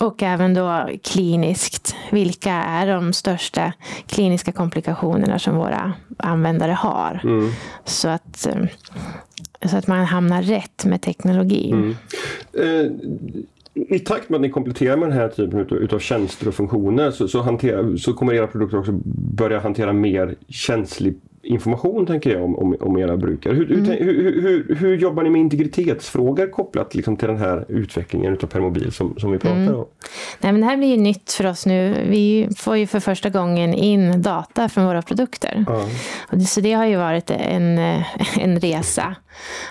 Och 0.00 0.22
även 0.22 0.54
då 0.54 0.88
kliniskt. 1.02 1.94
Vilka 2.10 2.52
är 2.52 2.86
de 2.86 3.12
största 3.12 3.72
kliniska 4.06 4.52
komplikationerna 4.52 5.38
som 5.38 5.56
våra 5.56 5.92
användare 6.16 6.72
har? 6.72 7.20
Mm. 7.24 7.50
Så, 7.84 8.08
att, 8.08 8.46
eh, 8.46 8.64
så 9.70 9.76
att 9.76 9.86
man 9.86 10.04
hamnar 10.04 10.42
rätt 10.42 10.84
med 10.84 11.02
teknologin. 11.02 11.96
Mm. 12.54 12.92
Eh, 13.84 13.96
I 13.96 13.98
takt 13.98 14.28
med 14.28 14.36
att 14.36 14.42
ni 14.42 14.50
kompletterar 14.50 14.96
med 14.96 15.08
den 15.08 15.18
här 15.18 15.28
typen 15.28 15.60
utav, 15.60 15.78
utav 15.78 15.98
tjänster 15.98 16.48
och 16.48 16.54
funktioner 16.54 17.10
så, 17.10 17.28
så, 17.28 17.42
hantera, 17.42 17.96
så 17.96 18.12
kommer 18.12 18.34
era 18.34 18.46
produkter 18.46 18.78
också 18.78 18.92
börja 19.34 19.60
hantera 19.60 19.92
mer 19.92 20.34
känslig 20.48 21.14
information 21.42 22.06
tänker 22.06 22.30
jag 22.30 22.44
om, 22.44 22.58
om, 22.58 22.76
om 22.80 22.98
era 22.98 23.16
brukare. 23.16 23.54
Hur, 23.54 23.72
mm. 23.72 23.84
hur, 23.84 24.42
hur, 24.42 24.74
hur, 24.74 24.96
jobbar 24.96 25.22
ni 25.22 25.30
med 25.30 25.40
integritetsfrågor 25.40 26.46
kopplat 26.46 26.94
liksom 26.94 27.16
till 27.16 27.28
den 27.28 27.38
här 27.38 27.64
utvecklingen 27.68 28.32
utav 28.32 28.46
Permobil 28.46 28.92
som, 28.92 29.18
som 29.18 29.32
vi 29.32 29.38
pratar 29.38 29.56
mm. 29.56 29.74
om? 29.74 29.86
Nej, 30.40 30.52
men 30.52 30.60
det 30.60 30.66
här 30.66 30.76
blir 30.76 30.88
ju 30.88 30.96
nytt 30.96 31.32
för 31.32 31.46
oss 31.46 31.66
nu. 31.66 32.06
Vi 32.08 32.48
får 32.56 32.76
ju 32.76 32.86
för 32.86 33.00
första 33.00 33.28
gången 33.28 33.74
in 33.74 34.22
data 34.22 34.68
från 34.68 34.86
våra 34.86 35.02
produkter. 35.02 35.64
Ja. 35.68 35.88
Och 36.32 36.42
så 36.42 36.60
det 36.60 36.72
har 36.72 36.86
ju 36.86 36.96
varit 36.96 37.30
en, 37.30 37.78
en 38.40 38.60
resa 38.60 39.14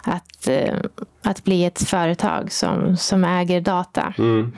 att, 0.03 0.47
eh, 0.47 0.75
att 1.21 1.43
bli 1.43 1.65
ett 1.65 1.81
företag 1.81 2.51
som, 2.51 2.97
som 2.97 3.23
äger 3.23 3.61
data. 3.61 4.13
Mm 4.17 4.51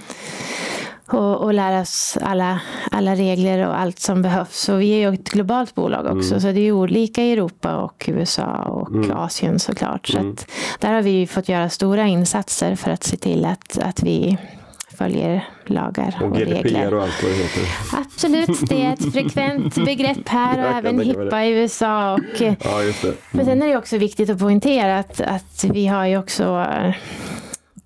och, 1.13 1.43
och 1.43 1.53
lära 1.53 1.81
oss 1.81 2.17
alla, 2.21 2.61
alla 2.91 3.15
regler 3.15 3.67
och 3.67 3.79
allt 3.79 3.99
som 3.99 4.21
behövs. 4.21 4.69
Och 4.69 4.81
vi 4.81 4.91
är 4.91 5.09
ju 5.09 5.13
ett 5.13 5.29
globalt 5.29 5.75
bolag 5.75 6.05
också, 6.17 6.31
mm. 6.31 6.41
så 6.41 6.51
det 6.51 6.59
är 6.59 6.71
olika 6.71 7.23
i 7.23 7.31
Europa 7.31 7.77
och 7.77 8.05
USA 8.07 8.53
och 8.53 8.89
mm. 8.89 9.11
Asien 9.11 9.59
såklart. 9.59 10.07
Så 10.07 10.17
mm. 10.17 10.35
där 10.79 10.93
har 10.93 11.01
vi 11.01 11.27
fått 11.27 11.49
göra 11.49 11.69
stora 11.69 12.07
insatser 12.07 12.75
för 12.75 12.91
att 12.91 13.03
se 13.03 13.17
till 13.17 13.45
att, 13.45 13.77
att 13.77 14.03
vi 14.03 14.37
följer 14.97 15.47
lagar 15.65 16.19
och, 16.21 16.27
och 16.27 16.37
GDPR 16.37 16.53
regler. 16.53 16.93
och 16.93 17.03
allt 17.03 17.23
vad 17.23 17.31
det 17.31 17.37
heter. 17.37 17.63
Absolut, 17.93 18.69
det 18.69 18.85
är 18.85 18.93
ett 18.93 19.13
frekvent 19.13 19.75
begrepp 19.85 20.29
här 20.29 20.59
och 20.59 20.77
även 20.77 20.99
HIPPA 20.99 21.43
i 21.45 21.49
USA. 21.49 22.13
Och, 22.13 22.41
ja, 22.63 22.83
just 22.83 23.01
det. 23.01 23.13
Men 23.31 23.45
sen 23.45 23.61
är 23.61 23.67
det 23.67 23.77
också 23.77 23.97
viktigt 23.97 24.29
att 24.29 24.39
poängtera 24.39 24.99
att, 24.99 25.21
att 25.21 25.65
vi 25.73 25.87
har 25.87 26.05
ju 26.05 26.17
också 26.17 26.65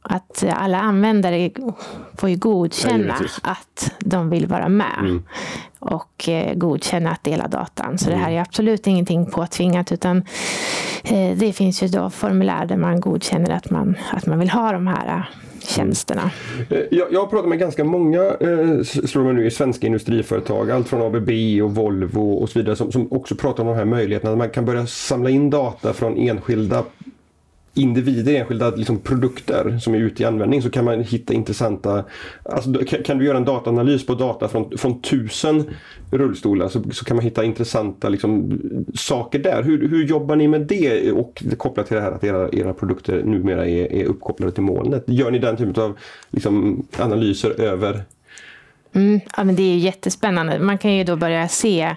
att 0.10 0.44
alla 0.50 0.80
användare 0.80 1.52
får 2.18 2.30
ju 2.30 2.36
godkänna 2.36 3.16
ja, 3.20 3.52
att 3.52 3.94
de 4.00 4.30
vill 4.30 4.48
vara 4.48 4.70
med. 4.70 5.00
Mm. 5.00 5.24
Och 5.80 6.30
eh, 6.30 6.54
godkänna 6.54 7.12
att 7.12 7.24
dela 7.24 7.48
datan. 7.48 7.98
Så 7.98 8.08
mm. 8.08 8.20
det 8.20 8.24
här 8.24 8.32
mm. 8.32 8.38
är 8.38 8.42
absolut 8.42 8.88
ingenting 8.88 9.26
påtvingat. 9.26 9.92
Utan 9.92 10.18
eh, 11.04 11.38
det 11.38 11.54
finns 11.54 11.84
ju 11.84 11.88
då 11.88 12.10
formulär 12.10 12.66
där 12.66 12.78
man 12.78 13.00
godkänner 13.00 13.50
att 13.50 13.70
man, 13.70 13.96
att 14.12 14.26
man 14.26 14.40
vill 14.40 14.50
ha 14.50 14.72
de 14.72 14.88
här 14.88 15.30
tjänsterna. 15.68 16.32
Eh, 16.70 16.80
Jag, 16.92 17.08
jag 17.12 17.20
har 17.20 17.28
pratat 17.28 17.50
med 17.50 17.60
ganska 17.60 17.84
många 17.84 18.22
eh, 18.24 18.82
slår 18.84 19.34
nu, 19.34 19.46
i 19.46 19.52
svenska 19.52 19.88
industriföretag, 19.88 20.72
allt 20.72 20.88
från 20.88 21.02
ABB 21.02 21.30
och 21.64 21.76
Volvo 21.76 22.34
och 22.34 22.50
så 22.50 22.60
vidare, 22.60 22.76
som, 22.76 22.92
som 22.92 23.14
också 23.14 23.36
pratar 23.36 23.64
om 23.64 23.70
de 23.70 23.76
här 23.76 23.86
möjligheterna. 23.86 24.32
Att 24.32 24.38
man 24.38 24.50
kan 24.50 24.66
börja 24.66 24.88
samla 24.88 25.30
in 25.30 25.50
data 25.50 25.94
från 25.94 26.18
enskilda 26.18 26.84
individer, 27.76 28.36
enskilda 28.36 28.70
liksom 28.70 29.00
produkter 29.00 29.78
som 29.82 29.94
är 29.94 29.98
ute 29.98 30.24
i 30.24 30.26
användning 30.26 30.62
så 30.62 30.70
kan 30.70 30.86
man 30.86 31.04
hitta 31.04 31.34
intressanta... 31.34 32.04
Alltså, 32.44 32.74
kan, 32.74 33.04
kan 33.04 33.18
du 33.18 33.26
göra 33.26 33.38
en 33.38 33.46
dataanalys 33.46 34.06
på 34.06 34.14
data 34.14 34.48
från, 34.48 34.78
från 34.78 35.02
tusen 35.02 35.64
rullstolar 36.12 36.68
så, 36.68 36.84
så 36.92 37.06
kan 37.06 37.18
man 37.18 37.24
hitta 37.24 37.44
intressanta 37.44 38.10
liksom, 38.10 38.60
saker 38.94 39.40
där. 39.40 39.64
Hur, 39.64 39.90
hur 39.90 40.06
jobbar 40.06 40.36
ni 40.36 40.48
med 40.48 40.62
det 40.62 41.12
och 41.12 41.44
kopplat 41.58 41.88
till 41.88 41.96
det 41.96 42.02
här 42.02 42.12
att 42.12 42.24
era, 42.24 42.50
era 42.50 42.74
produkter 42.74 43.24
numera 43.24 43.66
är, 43.66 43.94
är 43.94 44.06
uppkopplade 44.06 44.52
till 44.52 44.64
molnet? 44.64 45.04
Gör 45.08 45.32
ni 45.32 45.40
den 45.40 45.58
typen 45.58 45.84
av 45.84 45.98
liksom, 46.32 46.86
analyser 47.00 47.62
över 47.62 48.04
Mm, 48.96 49.20
ja, 49.38 49.44
men 49.44 49.56
det 49.56 49.64
är 49.64 49.74
ju 49.74 49.78
jättespännande. 49.78 50.60
Man 50.60 50.78
kan 50.78 50.94
ju 50.94 51.04
då 51.04 51.16
börja 51.16 51.48
se 51.48 51.96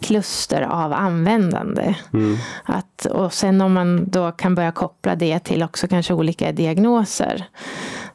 kluster 0.00 0.62
av 0.62 0.92
användande. 0.92 1.94
Mm. 2.12 2.36
Att, 2.64 3.06
och 3.06 3.32
sen 3.32 3.60
om 3.60 3.72
man 3.72 4.10
då 4.10 4.32
kan 4.32 4.54
börja 4.54 4.72
koppla 4.72 5.14
det 5.14 5.38
till 5.38 5.62
också 5.62 5.88
kanske 5.88 6.14
olika 6.14 6.52
diagnoser. 6.52 7.46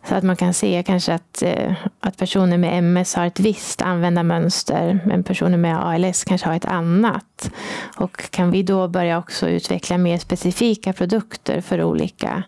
Så 0.04 0.16
att 0.16 0.24
man 0.24 0.36
kan 0.36 0.54
se 0.54 0.84
kanske 0.84 1.14
att, 1.14 1.42
eh, 1.42 1.74
att 2.00 2.18
personer 2.18 2.58
med 2.58 2.78
MS 2.78 3.16
har 3.16 3.26
ett 3.26 3.40
visst 3.40 3.82
användarmönster, 3.82 5.00
men 5.06 5.24
personer 5.24 5.58
med 5.58 5.86
ALS 5.86 6.24
kanske 6.24 6.48
har 6.48 6.56
ett 6.56 6.66
annat. 6.66 7.52
Och 7.98 8.32
kan 8.32 8.52
vi 8.52 8.64
då 8.64 8.88
börja 8.88 9.18
också 9.18 9.50
utveckla 9.50 9.98
mer 9.98 10.18
specifika 10.18 10.94
produkter 10.94 11.62
för 11.62 11.84
olika 11.84 12.44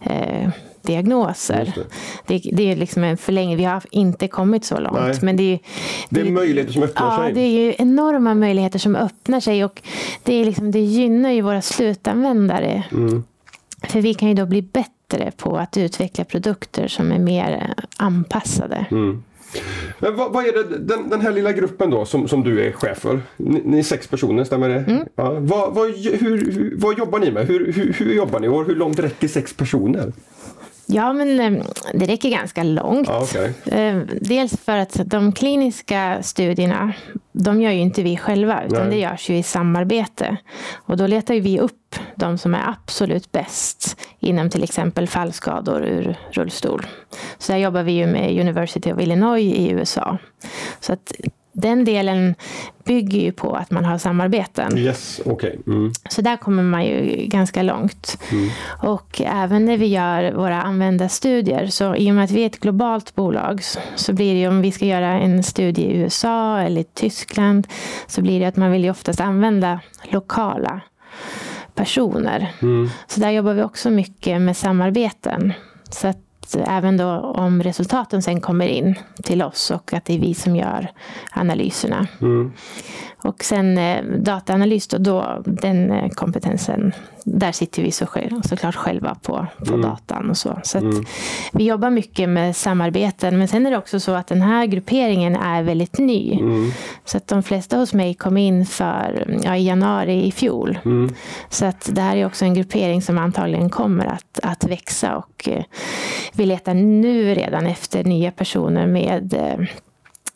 eh, 0.00 0.50
diagnoser. 0.82 1.72
Just 1.76 1.90
Det. 2.26 2.38
Det, 2.52 2.72
är 2.72 2.76
liksom 2.76 3.04
en 3.04 3.16
förlängning. 3.16 3.56
Vi 3.56 3.64
har 3.64 3.82
inte 3.90 4.28
kommit 4.28 4.64
så 4.64 4.80
långt. 4.80 4.98
Nej. 5.00 5.18
Men 5.22 5.36
det 5.36 5.52
är, 5.52 5.58
Det 6.08 6.20
är 6.20 6.30
möjligheter 6.30 6.72
som 6.72 6.82
öppnar 6.82 7.06
ja, 7.06 7.24
sig. 7.24 7.34
det 7.34 7.40
är 7.40 7.64
ju 7.64 7.74
enorma 7.78 8.34
möjligheter 8.34 8.78
som 8.78 8.96
öppnar 8.96 9.40
sig 9.40 9.64
och 9.64 9.82
det, 10.22 10.34
är 10.34 10.44
liksom, 10.44 10.70
det 10.70 10.80
gynnar 10.80 11.30
ju 11.30 11.40
våra 11.40 11.62
slutanvändare. 11.62 12.84
Mm. 12.92 13.24
För 13.82 14.00
vi 14.00 14.14
kan 14.14 14.28
ju 14.28 14.34
då 14.34 14.46
bli 14.46 14.62
bättre 14.62 15.32
på 15.36 15.56
att 15.56 15.76
utveckla 15.76 16.24
produkter 16.24 16.88
som 16.88 17.12
är 17.12 17.18
mer 17.18 17.74
eh, 17.78 17.84
anpassade. 17.96 18.86
Mm. 18.90 19.22
Men 19.98 20.16
vad, 20.16 20.32
vad 20.32 20.46
är 20.46 20.52
det, 20.52 20.78
den, 20.78 21.08
den 21.08 21.20
här 21.20 21.32
lilla 21.32 21.52
gruppen 21.52 21.90
då 21.90 22.04
som, 22.04 22.28
som 22.28 22.42
du 22.42 22.66
är 22.66 22.72
chef 22.72 22.98
för? 22.98 23.20
Ni, 23.36 23.62
ni 23.64 23.78
är 23.78 23.82
sex 23.82 24.08
personer, 24.08 24.44
stämmer 24.44 24.68
det? 24.68 24.78
Mm. 24.78 25.04
Ja, 25.14 25.36
vad, 25.40 25.74
vad, 25.74 25.90
hur, 25.96 26.52
hur, 26.52 26.74
vad 26.76 26.98
jobbar 26.98 27.18
ni 27.18 27.30
med? 27.30 27.46
Hur, 27.46 27.72
hur, 27.72 27.92
hur 27.92 28.14
jobbar 28.14 28.40
ni 28.40 28.48
och 28.48 28.66
hur 28.66 28.74
långt 28.74 28.98
räcker 28.98 29.28
sex 29.28 29.56
personer? 29.56 30.12
Ja, 30.90 31.12
men 31.12 31.40
eh, 31.40 31.64
det 31.94 32.06
räcker 32.06 32.30
ganska 32.30 32.62
långt. 32.62 33.08
Okej. 33.08 33.52
Eh, 33.66 33.96
Dels 34.20 34.56
för 34.60 34.76
att 34.76 35.00
de 35.06 35.32
kliniska 35.32 36.22
studierna, 36.22 36.92
de 37.32 37.60
gör 37.62 37.70
ju 37.70 37.80
inte 37.80 38.02
vi 38.02 38.16
själva, 38.16 38.64
utan 38.64 38.80
Nej. 38.88 38.90
det 38.90 38.96
görs 39.02 39.30
ju 39.30 39.36
i 39.36 39.42
samarbete. 39.42 40.36
Och 40.76 40.96
då 40.96 41.06
letar 41.06 41.34
ju 41.34 41.40
vi 41.40 41.60
upp 41.60 41.94
de 42.14 42.38
som 42.38 42.54
är 42.54 42.68
absolut 42.68 43.32
bäst 43.32 43.96
inom 44.18 44.50
till 44.50 44.62
exempel 44.64 45.08
fallskador 45.08 45.84
ur 45.84 46.16
rullstol. 46.32 46.86
Så 47.38 47.52
där 47.52 47.58
jobbar 47.58 47.82
vi 47.82 47.92
ju 47.92 48.06
med 48.06 48.40
University 48.40 48.92
of 48.92 49.00
Illinois 49.00 49.54
i 49.54 49.70
USA. 49.70 50.18
Så 50.80 50.92
att 50.92 51.12
den 51.60 51.84
delen 51.84 52.34
bygger 52.84 53.20
ju 53.20 53.32
på 53.32 53.52
att 53.54 53.70
man 53.70 53.84
har 53.84 53.98
samarbeten. 53.98 54.78
Yes, 54.78 55.20
okej. 55.24 55.58
Mm. 55.66 55.92
Så 56.10 56.22
där 56.22 56.36
kommer 56.36 56.62
man 56.62 56.84
ju 56.84 57.26
ganska 57.26 57.62
långt. 57.62 58.18
Och 58.82 59.20
även 59.24 59.64
när 59.64 59.76
vi 59.76 59.86
gör 59.86 60.32
våra 60.32 60.62
användarstudier, 60.62 61.66
så 61.66 61.94
i 61.96 62.10
och 62.10 62.14
med 62.14 62.24
att 62.24 62.30
vi 62.30 62.42
är 62.42 62.46
ett 62.46 62.60
globalt 62.60 63.14
bolag, 63.14 63.62
så- 63.62 63.80
så 63.96 64.12
blir 64.12 64.34
det 64.34 64.40
ju 64.40 64.48
om 64.48 64.62
vi 64.62 64.72
ska 64.72 64.84
göra 64.86 65.06
en 65.20 65.42
studie 65.42 65.82
i 65.82 65.96
USA 65.96 66.58
eller 66.60 66.80
i 66.80 66.84
Tyskland, 66.84 67.66
så 68.06 68.22
blir 68.22 68.40
det 68.40 68.46
att 68.46 68.56
man 68.56 68.70
vill 68.72 68.84
ju 68.84 68.90
oftast 68.90 69.20
använda 69.20 69.80
lokala 70.10 70.80
personer. 71.74 72.52
Mm. 72.62 72.88
Så 73.06 73.20
där 73.20 73.30
jobbar 73.30 73.54
vi 73.54 73.62
också 73.62 73.90
mycket 73.90 74.40
med 74.40 74.56
samarbeten. 74.56 75.52
Så 75.90 76.08
att 76.08 76.18
även 76.54 76.96
då 76.96 77.08
om 77.20 77.62
resultaten 77.62 78.22
sen 78.22 78.40
kommer 78.40 78.66
in 78.66 78.94
till 79.22 79.42
oss 79.42 79.70
och 79.70 79.92
att 79.92 80.04
det 80.04 80.14
är 80.14 80.18
vi 80.18 80.34
som 80.34 80.56
gör 80.56 80.90
analyserna. 81.30 82.06
Mm. 82.20 82.52
Och 83.22 83.44
sen 83.44 83.78
eh, 83.78 84.04
dataanalys, 84.04 84.88
då, 84.88 84.98
då, 84.98 85.42
den 85.44 85.90
eh, 85.90 86.10
kompetensen, 86.10 86.92
där 87.24 87.52
sitter 87.52 87.82
vi 87.82 87.92
så, 87.92 88.06
såklart 88.48 88.74
själva 88.74 89.14
på, 89.14 89.46
på 89.68 89.76
datan 89.76 90.30
och 90.30 90.36
så. 90.36 90.60
Så 90.62 90.78
att 90.78 90.84
vi 91.52 91.64
jobbar 91.64 91.90
mycket 91.90 92.28
med 92.28 92.56
samarbeten. 92.56 93.38
Men 93.38 93.48
sen 93.48 93.66
är 93.66 93.70
det 93.70 93.76
också 93.76 94.00
så 94.00 94.12
att 94.12 94.26
den 94.26 94.42
här 94.42 94.66
grupperingen 94.66 95.36
är 95.36 95.62
väldigt 95.62 95.98
ny. 95.98 96.32
Mm. 96.32 96.70
Så 97.04 97.16
att 97.16 97.28
de 97.28 97.42
flesta 97.42 97.76
hos 97.76 97.94
mig 97.94 98.14
kom 98.14 98.36
in 98.36 98.66
för, 98.66 99.38
ja, 99.44 99.56
i 99.56 99.66
januari 99.66 100.26
i 100.26 100.32
fjol. 100.32 100.78
Mm. 100.84 101.14
Så 101.50 101.66
att 101.66 101.90
det 101.92 102.00
här 102.00 102.16
är 102.16 102.26
också 102.26 102.44
en 102.44 102.54
gruppering 102.54 103.02
som 103.02 103.18
antagligen 103.18 103.70
kommer 103.70 104.06
att, 104.06 104.40
att 104.42 104.64
växa. 104.64 105.16
Och 105.16 105.48
eh, 105.48 105.64
vi 106.32 106.46
letar 106.46 106.74
nu 106.74 107.34
redan 107.34 107.66
efter 107.66 108.04
nya 108.04 108.30
personer 108.30 108.86
med 108.86 109.34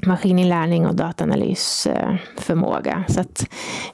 maskininlärning 0.06 0.86
och 0.86 0.94
dataanalysförmåga. 0.94 3.04
Så 3.08 3.20
att 3.20 3.46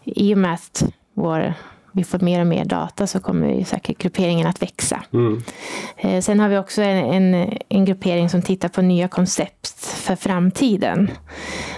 i 0.05 0.35
och 0.35 0.39
med 0.39 0.55
att 0.55 0.85
vår, 1.15 1.55
vi 1.93 2.05
får 2.05 2.19
mer 2.19 2.41
och 2.41 2.47
mer 2.47 2.65
data 2.65 3.07
så 3.07 3.21
kommer 3.21 3.55
ju 3.55 3.65
säkert 3.65 3.99
grupperingen 3.99 4.47
att 4.47 4.63
växa. 4.63 5.03
Mm. 5.13 5.43
Eh, 5.97 6.21
Sen 6.21 6.41
har 6.41 6.49
vi 6.49 6.59
också 6.59 6.83
en, 6.83 7.35
en, 7.35 7.53
en 7.69 7.85
gruppering 7.85 8.29
som 8.29 8.43
tittar 8.43 8.69
på 8.69 8.83
nya 8.83 9.09
koncept 9.09 9.85
för 9.85 10.17
framtiden. 10.17 11.11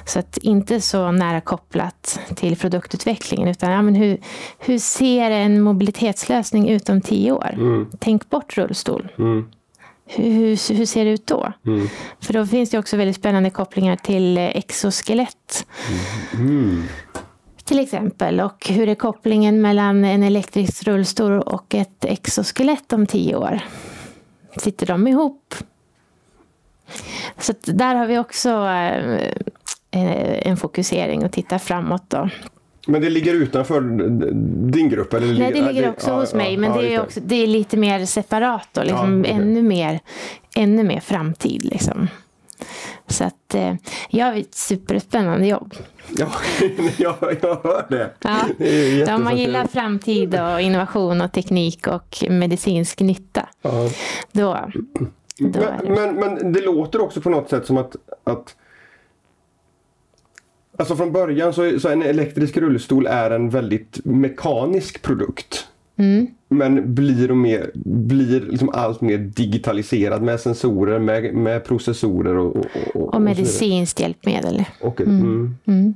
Så 0.04 0.18
att 0.18 0.36
inte 0.36 0.80
så 0.80 1.12
nära 1.12 1.40
kopplat 1.40 2.20
till 2.34 2.56
produktutvecklingen 2.56 3.48
utan 3.48 3.70
ja, 3.70 3.82
men 3.82 3.94
hur, 3.94 4.18
hur 4.58 4.78
ser 4.78 5.30
en 5.30 5.62
mobilitetslösning 5.62 6.68
ut 6.68 6.88
om 6.88 7.00
tio 7.00 7.32
år? 7.32 7.86
Tänk 7.98 8.30
bort 8.30 8.56
rullstol. 8.56 9.08
Mm. 9.18 9.48
Hur, 10.12 10.30
hur, 10.30 10.74
hur 10.74 10.86
ser 10.86 11.04
det 11.04 11.10
ut 11.10 11.26
då? 11.26 11.52
Mm. 11.66 11.88
För 12.20 12.32
då 12.32 12.46
finns 12.46 12.70
det 12.70 12.78
också 12.78 12.96
väldigt 12.96 13.16
spännande 13.16 13.50
kopplingar 13.50 13.96
till 13.96 14.38
eh, 14.38 14.44
exoskelett. 14.44 15.66
Mm. 16.34 16.84
Till 17.64 17.78
exempel. 17.78 18.40
Och 18.40 18.68
hur 18.68 18.88
är 18.88 18.94
kopplingen 18.94 19.60
mellan 19.60 20.04
en 20.04 20.22
elektrisk 20.22 20.84
rullstol 20.86 21.40
och 21.40 21.74
ett 21.74 22.04
exoskelett 22.04 22.92
om 22.92 23.06
tio 23.06 23.36
år? 23.36 23.60
Sitter 24.56 24.86
de 24.86 25.08
ihop? 25.08 25.54
Så 27.38 27.52
där 27.64 27.94
har 27.94 28.06
vi 28.06 28.18
också 28.18 28.48
eh, 28.48 29.32
eh, 29.90 30.48
en 30.48 30.56
fokusering 30.56 31.24
och 31.24 31.32
titta 31.32 31.58
framåt. 31.58 32.04
Då. 32.08 32.28
Men 32.90 33.00
det 33.00 33.10
ligger 33.10 33.34
utanför 33.34 33.80
din 34.70 34.88
grupp? 34.88 35.14
Eller 35.14 35.38
Nej, 35.38 35.52
det 35.52 35.72
ligger 35.72 35.90
också 35.90 36.10
ja, 36.10 36.20
hos 36.20 36.32
ja, 36.32 36.36
mig, 36.36 36.56
men 36.56 36.70
ja, 36.70 36.80
det, 36.80 36.94
är 36.94 37.02
också, 37.02 37.20
det 37.20 37.34
är 37.34 37.46
lite 37.46 37.76
mer 37.76 38.06
separat 38.06 38.68
då, 38.72 38.82
liksom 38.82 39.20
okej. 39.20 39.32
ännu, 39.32 39.62
mer, 39.62 40.00
ännu 40.56 40.82
mer 40.82 41.00
framtid. 41.00 41.64
Liksom. 41.64 42.08
Så 43.06 43.24
att 43.24 43.54
eh, 43.54 43.74
jag 44.10 44.26
har 44.26 44.34
ett 44.34 44.54
superspännande 44.54 45.46
jobb. 45.46 45.74
Ja, 46.16 46.32
jag, 46.96 47.14
jag 47.42 47.60
hör 47.62 47.86
det. 47.88 48.10
Ja. 48.22 48.36
det 48.58 48.68
är 48.68 49.08
Ja, 49.08 49.18
man 49.18 49.38
gillar 49.38 49.66
framtid 49.66 50.40
och 50.40 50.60
innovation 50.60 51.20
och 51.20 51.32
teknik 51.32 51.86
och 51.86 52.24
medicinsk 52.30 53.00
nytta. 53.00 53.48
Ja. 53.62 53.90
Då, 54.32 54.58
då 55.38 55.60
Men, 55.60 55.84
det. 55.84 55.88
men, 55.88 56.14
men 56.14 56.52
det 56.52 56.60
låter 56.60 57.00
också 57.00 57.20
på 57.20 57.30
något 57.30 57.50
sätt 57.50 57.66
som 57.66 57.76
att, 57.76 57.96
att 58.24 58.54
Alltså 60.80 60.96
från 60.96 61.12
början 61.12 61.52
så, 61.52 61.80
så 61.80 61.88
en 61.88 62.02
elektrisk 62.02 62.56
rullstol 62.56 63.06
är 63.06 63.30
en 63.30 63.50
väldigt 63.50 64.00
mekanisk 64.04 65.02
produkt. 65.02 65.66
Mm. 65.96 66.26
Men 66.48 66.94
blir, 66.94 67.30
och 67.30 67.36
mer, 67.36 67.70
blir 67.84 68.40
liksom 68.40 68.68
allt 68.68 69.00
mer 69.00 69.18
digitaliserad 69.18 70.22
med 70.22 70.40
sensorer, 70.40 70.98
med, 70.98 71.34
med 71.34 71.64
processorer 71.64 72.36
och, 72.36 72.56
och, 72.56 72.66
och, 72.94 73.14
och 73.14 73.22
medicinskt 73.22 74.00
hjälpmedel. 74.00 74.64
Och, 74.80 75.00
mm. 75.00 75.56
Mm. 75.66 75.94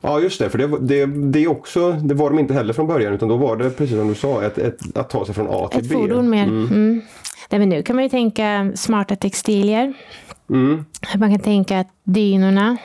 Ja 0.00 0.20
just 0.20 0.38
det, 0.38 0.50
för 0.50 0.58
det, 0.58 0.78
det, 0.80 1.06
det, 1.06 1.44
är 1.44 1.50
också, 1.50 1.92
det 1.92 2.14
var 2.14 2.30
de 2.30 2.38
inte 2.38 2.54
heller 2.54 2.72
från 2.72 2.86
början 2.86 3.14
utan 3.14 3.28
då 3.28 3.36
var 3.36 3.56
det 3.56 3.70
precis 3.70 3.96
som 3.96 4.08
du 4.08 4.14
sa 4.14 4.42
ett, 4.42 4.58
ett, 4.58 4.98
att 4.98 5.10
ta 5.10 5.26
sig 5.26 5.34
från 5.34 5.46
A 5.50 5.68
till 5.68 5.80
Ett 5.80 5.88
B. 5.88 5.94
fordon 5.94 6.30
mer. 6.30 6.44
Mm. 6.44 7.02
Nej, 7.50 7.58
men 7.58 7.68
nu 7.68 7.82
kan 7.82 7.96
man 7.96 8.02
ju 8.02 8.08
tänka 8.08 8.72
smarta 8.74 9.16
textilier. 9.16 9.94
Mm. 10.50 10.84
Man 11.16 11.30
kan 11.30 11.40
tänka 11.40 11.80
att 11.80 11.88
dynorna 12.04 12.76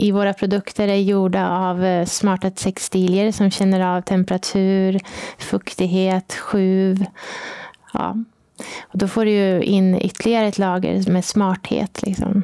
i 0.00 0.10
våra 0.10 0.32
produkter 0.32 0.88
är 0.88 0.96
gjorda 0.96 1.50
av 1.50 1.84
eh, 1.84 2.06
smarta 2.06 2.50
textilier 2.50 3.32
som 3.32 3.50
känner 3.50 3.96
av 3.96 4.00
temperatur, 4.00 5.00
fuktighet, 5.38 6.34
sjuv. 6.34 7.04
Ja. 7.92 8.16
Och 8.80 8.98
då 8.98 9.08
får 9.08 9.24
du 9.24 9.62
in 9.62 10.00
ytterligare 10.00 10.46
ett 10.46 10.58
lager 10.58 11.10
med 11.10 11.24
smarthet. 11.24 12.02
Liksom. 12.02 12.42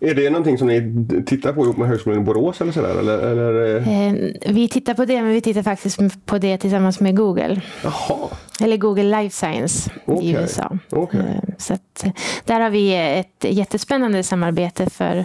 Är 0.00 0.14
det 0.14 0.30
någonting 0.30 0.58
som 0.58 0.68
ni 0.68 1.06
tittar 1.26 1.52
på 1.52 1.64
ihop 1.64 1.76
med 1.76 1.88
Högskolan 1.88 2.20
i 2.20 2.24
Borås 2.24 2.60
eller 2.60 2.72
sådär? 2.72 2.98
Eller, 2.98 3.18
eller? 3.18 3.76
Eh, 3.76 4.52
vi 4.54 4.68
tittar 4.68 4.94
på 4.94 5.04
det, 5.04 5.22
men 5.22 5.32
vi 5.32 5.40
tittar 5.40 5.62
faktiskt 5.62 6.26
på 6.26 6.38
det 6.38 6.58
tillsammans 6.58 7.00
med 7.00 7.16
Google. 7.16 7.60
Jaha. 7.84 8.28
Eller 8.60 8.76
Google 8.76 9.22
Life 9.22 9.36
Science 9.36 9.90
okay. 10.06 10.28
i 10.28 10.32
USA. 10.32 10.78
Okay. 10.90 11.22
Så 11.58 11.74
att, 11.74 12.04
där 12.44 12.60
har 12.60 12.70
vi 12.70 12.94
ett 12.94 13.44
jättespännande 13.44 14.22
samarbete 14.22 14.90
för 14.90 15.24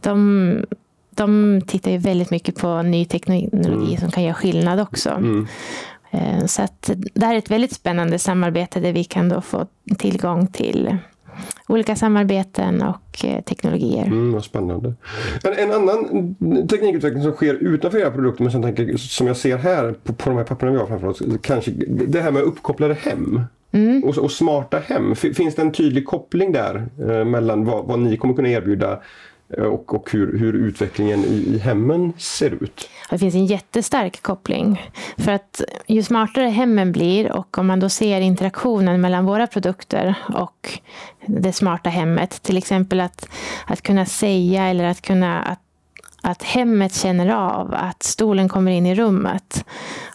de 0.00 0.64
de 1.18 1.60
tittar 1.66 1.90
ju 1.90 1.98
väldigt 1.98 2.30
mycket 2.30 2.54
på 2.54 2.82
ny 2.82 3.04
teknologi 3.04 3.86
mm. 3.86 3.96
som 3.96 4.10
kan 4.10 4.22
göra 4.22 4.34
skillnad 4.34 4.80
också. 4.80 5.10
Mm. 5.10 5.46
Så 6.46 6.62
att 6.62 6.90
det 7.14 7.26
här 7.26 7.34
är 7.34 7.38
ett 7.38 7.50
väldigt 7.50 7.72
spännande 7.72 8.18
samarbete 8.18 8.80
där 8.80 8.92
vi 8.92 9.04
kan 9.04 9.28
då 9.28 9.40
få 9.40 9.66
tillgång 9.98 10.46
till 10.46 10.96
olika 11.68 11.96
samarbeten 11.96 12.82
och 12.82 13.24
eh, 13.24 13.40
teknologier. 13.40 14.06
Mm, 14.06 14.32
vad 14.32 14.44
spännande. 14.44 14.94
En, 15.44 15.52
en 15.52 15.72
annan 15.72 16.34
teknikutveckling 16.66 17.22
som 17.22 17.32
sker 17.32 17.54
utanför 17.54 17.98
era 17.98 18.10
produkter, 18.10 18.42
men 18.42 18.52
som, 18.52 18.62
tänker, 18.62 18.96
som 18.96 19.26
jag 19.26 19.36
ser 19.36 19.56
här 19.56 19.94
på, 20.04 20.12
på 20.12 20.30
de 20.30 20.36
här 20.36 20.44
papperna 20.44 20.72
vi 20.72 20.78
har 20.78 20.86
framför 20.86 21.06
oss, 21.06 21.22
kanske 21.42 21.70
det 21.86 22.20
här 22.20 22.30
med 22.30 22.42
uppkopplade 22.42 22.94
hem. 22.94 23.40
Mm. 23.72 24.04
Och, 24.04 24.18
och, 24.18 24.32
smarta 24.32 24.78
hem. 24.78 25.14
Finns 25.14 25.54
det 25.54 25.62
en 25.62 25.72
tydlig 25.72 26.06
koppling 26.06 26.52
där 26.52 26.86
eh, 27.08 27.24
mellan 27.24 27.64
vad, 27.64 27.84
vad 27.84 27.98
ni 27.98 28.16
kommer 28.16 28.34
kunna 28.34 28.48
erbjuda 28.48 28.92
Eh, 28.92 28.98
Eh, 29.56 29.64
och, 29.64 29.94
och 29.94 30.10
hur, 30.12 30.38
hur, 30.38 30.52
utvecklingen 30.52 31.24
i, 31.24 31.54
i 31.54 31.58
hemmen 31.58 32.12
ser 32.18 32.62
ut. 32.62 32.88
Det 33.10 33.18
finns 33.18 33.34
en 33.34 33.46
jättestark 33.46 34.22
koppling. 34.22 34.90
För 35.16 35.32
att 35.32 35.62
ju 35.86 36.02
smartare 36.02 36.48
hemmen 36.48 36.92
blir 36.92 37.32
och 37.32 37.58
om 37.58 37.66
man 37.66 37.80
då 37.80 37.88
ser 37.88 38.20
interaktionen 38.20 39.00
mellan 39.00 39.24
våra 39.24 39.46
produkter 39.46 40.14
och 40.34 40.80
det 41.26 41.52
smarta 41.52 41.90
hemmet, 41.90 42.42
till 42.42 42.56
exempel 42.56 43.00
att, 43.00 43.28
att 43.66 43.82
kunna 43.82 44.06
säga 44.06 44.66
eller 44.66 44.84
att 44.84 45.02
kunna 45.02 45.42
att 45.42 45.60
att 46.22 46.42
hemmet 46.42 46.94
känner 46.94 47.34
av 47.34 47.74
att 47.74 48.02
stolen 48.02 48.48
kommer 48.48 48.70
in 48.70 48.86
i 48.86 48.94
rummet. 48.94 49.64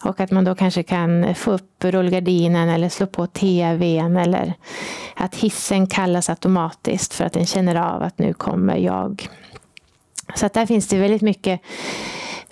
Och 0.04 0.20
att 0.20 0.32
man 0.32 0.44
då 0.44 0.56
kanske 0.56 0.84
kan 0.84 1.36
få 1.36 1.52
upp 1.52 1.84
rullgardinen 1.84 2.70
eller 2.70 2.90
slå 2.90 3.08
på 3.08 3.28
tvn 3.28 4.18
eller 4.18 4.54
att 5.16 5.36
hissen 5.36 5.88
kallas 5.88 6.30
automatiskt 6.30 7.14
för 7.14 7.26
att 7.26 7.34
den 7.34 7.46
känner 7.46 7.76
av 7.76 8.04
att 8.04 8.20
nu 8.20 8.34
kommer 8.34 8.78
jag. 8.78 9.28
Så 10.36 10.46
att 10.46 10.54
där 10.54 10.66
finns 10.66 10.88
det 10.88 10.98
väldigt 10.98 11.22
mycket 11.22 11.62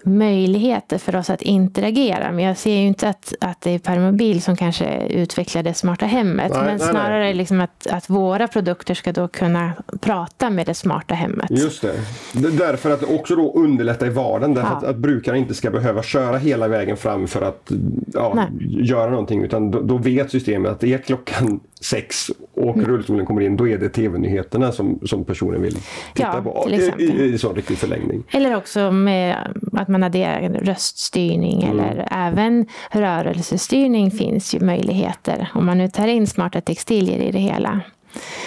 möjligheter 0.05 0.97
för 0.97 1.15
oss 1.15 1.29
att 1.29 1.41
interagera. 1.41 2.31
Men 2.31 2.45
jag 2.45 2.57
ser 2.57 2.75
ju 2.75 2.87
inte 2.87 3.09
att, 3.09 3.33
att 3.41 3.61
det 3.61 3.71
är 3.71 3.79
Permobil 3.79 4.41
som 4.41 4.55
kanske 4.55 5.07
utvecklar 5.07 5.63
det 5.63 5.73
smarta 5.73 6.05
hemmet. 6.05 6.51
Nej, 6.51 6.61
men 6.63 6.77
nej, 6.77 6.89
snarare 6.89 7.19
nej. 7.19 7.33
Liksom 7.33 7.61
att, 7.61 7.87
att 7.87 8.09
våra 8.09 8.47
produkter 8.47 8.93
ska 8.93 9.11
då 9.11 9.27
kunna 9.27 9.71
prata 10.01 10.49
med 10.49 10.65
det 10.65 10.73
smarta 10.73 11.15
hemmet. 11.15 11.51
Just 11.51 11.81
det. 11.81 11.93
Därför 12.33 12.91
att 12.91 13.03
också 13.03 13.35
då 13.35 13.53
underlätta 13.53 14.07
i 14.07 14.09
vardagen. 14.09 14.53
Därför 14.53 14.69
ja. 14.69 14.77
att, 14.77 14.83
att 14.83 14.97
brukaren 14.97 15.37
inte 15.37 15.53
ska 15.53 15.71
behöva 15.71 16.03
köra 16.03 16.37
hela 16.37 16.67
vägen 16.67 16.97
fram 16.97 17.27
för 17.27 17.41
att 17.41 17.71
ja, 18.13 18.47
göra 18.69 19.09
någonting. 19.09 19.43
Utan 19.43 19.71
då, 19.71 19.81
då, 19.81 19.97
vet 19.97 20.31
systemet 20.31 20.71
att 20.71 20.79
det 20.79 20.93
är 20.93 20.97
klockan 20.97 21.59
sex 21.81 22.31
och 22.53 22.75
mm. 22.75 22.87
rullstolen 22.87 23.25
kommer 23.25 23.41
in. 23.41 23.57
Då 23.57 23.67
är 23.67 23.77
det 23.77 23.89
tv-nyheterna 23.89 24.71
som, 24.71 24.99
som 25.05 25.25
personen 25.25 25.61
vill 25.61 25.75
titta 26.13 26.31
ja, 26.35 26.41
på. 26.41 26.69
I, 26.69 27.03
i, 27.03 27.33
I 27.33 27.37
sån 27.37 27.55
riktig 27.55 27.77
förlängning. 27.77 28.23
Eller 28.31 28.55
också 28.55 28.91
med 28.91 29.35
att 29.73 29.87
man 29.91 30.03
adderar 30.03 30.49
röststyrning 30.49 31.63
mm. 31.63 31.79
eller 31.79 32.07
även 32.11 32.65
rörelsestyrning 32.91 34.11
finns 34.11 34.55
ju 34.55 34.59
möjligheter 34.59 35.51
om 35.53 35.65
man 35.65 35.77
nu 35.77 35.87
tar 35.87 36.07
in 36.07 36.27
smarta 36.27 36.61
textilier 36.61 37.19
i 37.19 37.31
det 37.31 37.39
hela. 37.39 37.81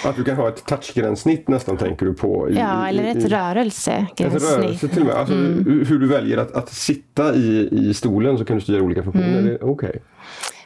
Att 0.05 0.17
du 0.17 0.25
kan 0.25 0.37
ha 0.37 0.49
ett 0.49 0.67
touchgränssnitt 0.67 1.49
nästan 1.49 1.77
tänker 1.77 2.07
du 2.07 2.15
på? 2.15 2.51
I, 2.51 2.55
ja, 2.55 2.89
eller 2.89 3.05
ett 3.05 3.25
rörelsegränssnitt. 3.25 4.43
Ett 4.43 4.59
rörelse 4.59 4.89
till 4.89 5.01
och 5.01 5.07
med. 5.07 5.17
Alltså, 5.17 5.35
mm. 5.35 5.85
Hur 5.89 5.99
du 5.99 6.07
väljer 6.07 6.39
att, 6.39 6.53
att 6.53 6.73
sitta 6.73 7.35
i, 7.35 7.69
i 7.73 7.95
stolen 7.95 8.39
så 8.39 8.45
kan 8.45 8.57
du 8.57 8.63
styra 8.63 8.83
olika 8.83 9.03
funktioner. 9.03 9.39
Mm. 9.39 9.55
Okej. 9.55 9.89
Okay. 9.89 10.01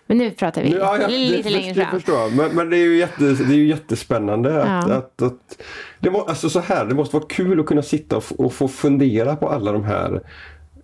Men 0.06 0.18
nu 0.18 0.30
pratar 0.30 0.62
vi 0.62 0.72
ja, 0.72 0.98
ja, 1.00 1.06
lite 1.08 1.42
det, 1.42 1.50
längre 1.50 1.74
fram. 1.74 1.84
Det 1.84 1.90
förstår 1.90 2.18
jag. 2.18 2.36
Men, 2.36 2.56
men, 2.56 2.70
det, 2.70 2.76
är 2.76 2.84
ju 2.84 2.98
jätte, 2.98 3.24
det 3.24 3.54
är 3.54 3.56
ju 3.56 3.66
jättespännande. 3.66 4.62
Att, 4.62 4.88
ja. 4.88 4.94
att, 4.94 5.22
att, 5.22 5.62
det, 5.98 6.10
må, 6.10 6.22
alltså 6.22 6.50
så 6.50 6.60
här, 6.60 6.86
det 6.86 6.94
måste 6.94 7.16
vara 7.16 7.26
kul 7.28 7.60
att 7.60 7.66
kunna 7.66 7.82
sitta 7.82 8.16
och, 8.16 8.24
och 8.38 8.52
få 8.52 8.68
fundera 8.68 9.36
på 9.36 9.48
alla 9.48 9.72
de 9.72 9.84
här 9.84 10.20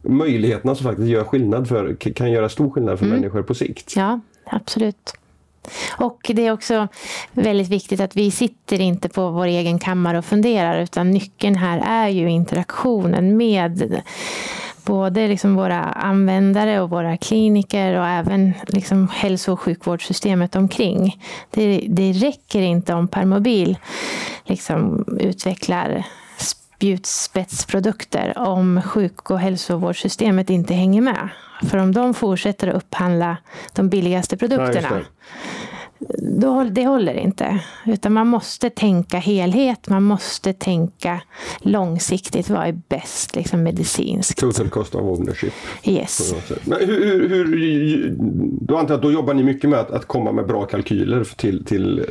möjligheterna 0.04 0.74
som 0.74 0.84
faktiskt 0.84 1.08
gör 1.08 1.24
skillnad 1.24 1.68
för, 1.68 1.94
kan 1.94 2.30
göra 2.30 2.48
stor 2.48 2.70
skillnad 2.70 2.98
för 2.98 3.06
mm. 3.06 3.18
människor 3.18 3.42
på 3.42 3.54
sikt. 3.54 3.96
Ja, 3.96 4.20
absolut. 4.44 5.14
Och 5.96 6.30
det 6.34 6.46
är 6.46 6.52
också 6.52 6.88
väldigt 7.32 7.68
viktigt 7.68 8.00
att 8.00 8.16
vi 8.16 8.30
sitter 8.30 8.80
inte 8.80 9.08
på 9.08 9.30
vår 9.30 9.46
egen 9.46 9.78
kammare 9.78 10.18
och 10.18 10.24
funderar 10.24 10.82
utan 10.82 11.10
nyckeln 11.10 11.54
här 11.56 11.82
är 11.86 12.08
ju 12.08 12.30
interaktionen 12.30 13.36
med 13.36 14.02
både 14.84 15.28
liksom 15.28 15.56
våra 15.56 15.80
användare 15.82 16.80
och 16.80 16.90
våra 16.90 17.16
kliniker 17.16 17.98
och 17.98 18.06
även 18.06 18.52
liksom 18.66 19.08
hälso 19.08 19.52
och 19.52 19.60
sjukvårdssystemet 19.60 20.56
omkring. 20.56 21.22
Det, 21.50 21.86
det 21.88 22.12
räcker 22.12 22.62
inte 22.62 22.94
om 22.94 23.08
Permobil 23.08 23.78
liksom 24.44 25.04
utvecklar 25.20 26.04
spjutspetsprodukter 26.84 28.38
om 28.38 28.82
sjuk 28.82 29.30
och 29.30 29.38
hälsovårdssystemet 29.38 30.50
inte 30.50 30.74
hänger 30.74 31.00
med. 31.00 31.28
För 31.62 31.78
om 31.78 31.92
de 31.92 32.14
fortsätter 32.14 32.68
att 32.68 32.74
upphandla 32.74 33.36
de 33.74 33.88
billigaste 33.88 34.36
produkterna 34.36 35.00
då, 36.18 36.64
det 36.64 36.86
håller 36.86 37.14
inte. 37.14 37.60
Utan 37.86 38.12
man 38.12 38.26
måste 38.26 38.70
tänka 38.70 39.18
helhet, 39.18 39.88
man 39.88 40.02
måste 40.02 40.52
tänka 40.52 41.20
långsiktigt. 41.60 42.50
Vad 42.50 42.66
är 42.66 42.80
bäst 42.88 43.36
liksom 43.36 43.62
medicinskt? 43.62 44.40
Total 44.40 44.68
cost 44.68 44.94
of 44.94 45.02
ownership. 45.02 45.52
Yes. 45.84 46.34
Men 46.64 46.78
hur, 46.80 47.28
hur, 47.28 48.16
då 48.60 48.76
antar 48.76 48.94
jag 48.94 48.98
att 48.98 49.02
då 49.02 49.12
jobbar 49.12 49.34
ni 49.34 49.42
mycket 49.42 49.70
med 49.70 49.78
att, 49.78 49.90
att 49.90 50.06
komma 50.06 50.32
med 50.32 50.46
bra 50.46 50.64
kalkyler 50.64 51.24
till, 51.24 51.64
till 51.64 52.06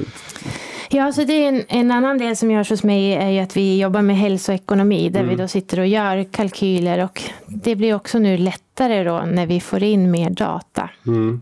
Ja, 0.89 1.13
så 1.13 1.23
det 1.23 1.33
är 1.33 1.47
en, 1.47 1.63
en, 1.67 1.91
annan 1.91 2.17
del 2.17 2.35
som 2.35 2.51
görs 2.51 2.69
hos 2.69 2.83
mig 2.83 3.13
är 3.13 3.29
ju 3.29 3.39
att 3.39 3.57
vi 3.57 3.79
jobbar 3.79 4.01
med 4.01 4.17
hälsoekonomi 4.17 5.09
där 5.09 5.19
mm. 5.19 5.29
vi 5.29 5.41
då 5.41 5.47
sitter 5.47 5.79
och 5.79 5.87
gör 5.87 6.23
kalkyler 6.23 7.03
och 7.03 7.21
det 7.45 7.75
blir 7.75 7.95
också 7.95 8.19
nu 8.19 8.37
lättare 8.37 9.03
då 9.03 9.19
när 9.19 9.45
vi 9.45 9.59
får 9.59 9.83
in 9.83 10.11
mer 10.11 10.29
data. 10.29 10.89
Mm 11.07 11.41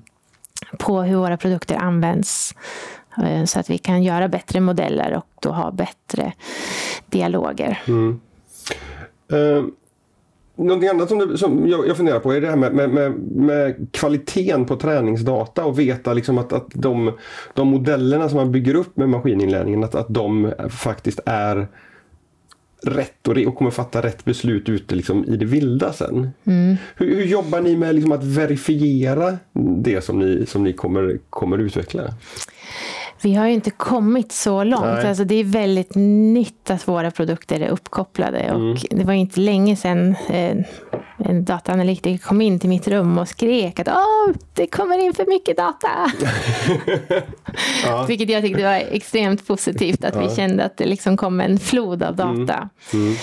på 0.79 1.01
hur 1.01 1.15
våra 1.15 1.37
produkter 1.37 1.75
används 1.75 2.55
eh, 3.23 3.45
så 3.45 3.59
att 3.59 3.69
vi 3.69 3.77
kan 3.77 4.03
göra 4.03 4.27
bättre 4.27 4.59
modeller 4.59 5.13
och 5.13 5.27
då 5.41 5.51
ha 5.51 5.71
bättre 5.71 6.33
dialoger. 7.05 7.81
Mm. 7.87 8.19
Uh, 9.33 9.65
någonting 10.65 10.89
annat 10.89 11.09
som, 11.09 11.19
det, 11.19 11.37
som 11.37 11.67
jag, 11.67 11.87
jag, 11.87 11.97
funderar 11.97 12.19
på 12.19 12.31
är 12.31 12.41
det 12.41 12.47
här 12.47 12.55
med, 12.55 12.73
med, 12.73 12.89
med, 12.89 13.11
med 13.21 13.87
kvaliteten 13.91 14.65
på 14.65 14.75
träningsdata 14.75 15.65
och 15.65 15.79
veta 15.79 16.13
liksom 16.13 16.37
att, 16.37 16.53
att 16.53 16.67
de, 16.73 17.11
de 17.53 17.67
modellerna 17.67 18.29
som 18.29 18.37
man 18.37 18.51
bygger 18.51 18.75
upp 18.75 18.97
med 18.97 19.09
maskininlärningen 19.09 19.83
att, 19.83 19.95
att 19.95 20.09
de 20.09 20.53
faktiskt 20.69 21.19
är 21.25 21.67
rätt 22.83 23.27
och, 23.27 23.37
och 23.37 23.55
kommer 23.55 23.71
fatta 23.71 24.01
rätt 24.01 24.25
beslut 24.25 24.69
ute 24.69 24.95
liksom 24.95 25.25
i 25.25 25.37
det 25.37 25.45
vilda 25.45 25.93
sen. 25.93 26.29
Mm. 26.43 26.75
Hur, 26.95 27.15
hur, 27.15 27.25
jobbar 27.25 27.61
ni 27.61 27.77
med 27.77 27.95
liksom 27.95 28.11
att 28.11 28.23
verifiera 28.23 29.37
det 29.83 30.03
som 30.03 30.19
ni, 30.19 30.45
som 30.45 30.63
ni 30.63 30.73
kommer, 30.73 31.19
kommer 31.29 31.57
utveckla? 31.57 32.13
Vi 33.23 33.35
har 33.35 33.47
ju 33.47 33.53
inte 33.53 33.71
kommit 33.71 34.31
så 34.31 34.63
långt. 34.63 34.83
Alltså 35.05 35.23
det 35.23 35.35
är 35.35 35.43
väldigt 35.43 35.95
nytt 35.95 36.69
att 36.69 36.87
våra 36.87 37.11
produkter 37.11 37.59
är 37.59 37.69
uppkopplade. 37.69 38.39
Mm. 38.39 38.71
Och 38.71 38.77
det 38.89 39.03
var 39.03 39.13
inte 39.13 39.39
länge 39.39 39.75
sedan 39.75 40.15
eh, 40.29 40.57
en 41.25 41.45
dataanalytiker 41.45 42.17
kom 42.17 42.41
in 42.41 42.59
till 42.59 42.69
mitt 42.69 42.87
rum 42.87 43.17
och 43.17 43.27
skrek 43.27 43.79
att 43.79 43.87
Åh, 43.87 44.33
det 44.53 44.67
kommer 44.67 45.05
in 45.05 45.13
för 45.13 45.25
mycket 45.25 45.57
data. 45.57 45.89
ja. 47.85 48.05
Vilket 48.07 48.29
jag 48.29 48.41
tyckte 48.41 48.63
var 48.63 48.73
extremt 48.91 49.47
positivt, 49.47 50.03
att 50.03 50.15
ja. 50.15 50.21
vi 50.21 50.35
kände 50.35 50.63
att 50.63 50.77
det 50.77 50.85
liksom 50.85 51.17
kom 51.17 51.41
en 51.41 51.59
flod 51.59 52.03
av 52.03 52.15
data. 52.15 52.69
Mm. 52.93 53.05
Mm. 53.05 53.15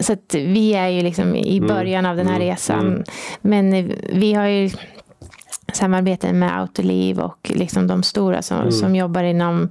Så 0.00 0.16
vi 0.32 0.74
är 0.74 0.88
ju 0.88 1.02
liksom 1.02 1.36
i 1.36 1.56
mm. 1.56 1.68
början 1.68 2.06
av 2.06 2.16
den 2.16 2.26
här 2.26 2.36
mm. 2.36 2.48
resan. 2.48 2.86
Mm. 2.86 3.04
Men 3.40 3.92
vi 4.12 4.34
har 4.34 4.46
ju 4.46 4.70
samarbete 5.80 6.32
med 6.32 6.58
Autoliv 6.58 7.18
och 7.18 7.50
liksom 7.54 7.86
de 7.86 8.02
stora 8.02 8.42
som, 8.42 8.58
mm. 8.58 8.72
som 8.72 8.96
jobbar 8.96 9.22
inom, 9.22 9.68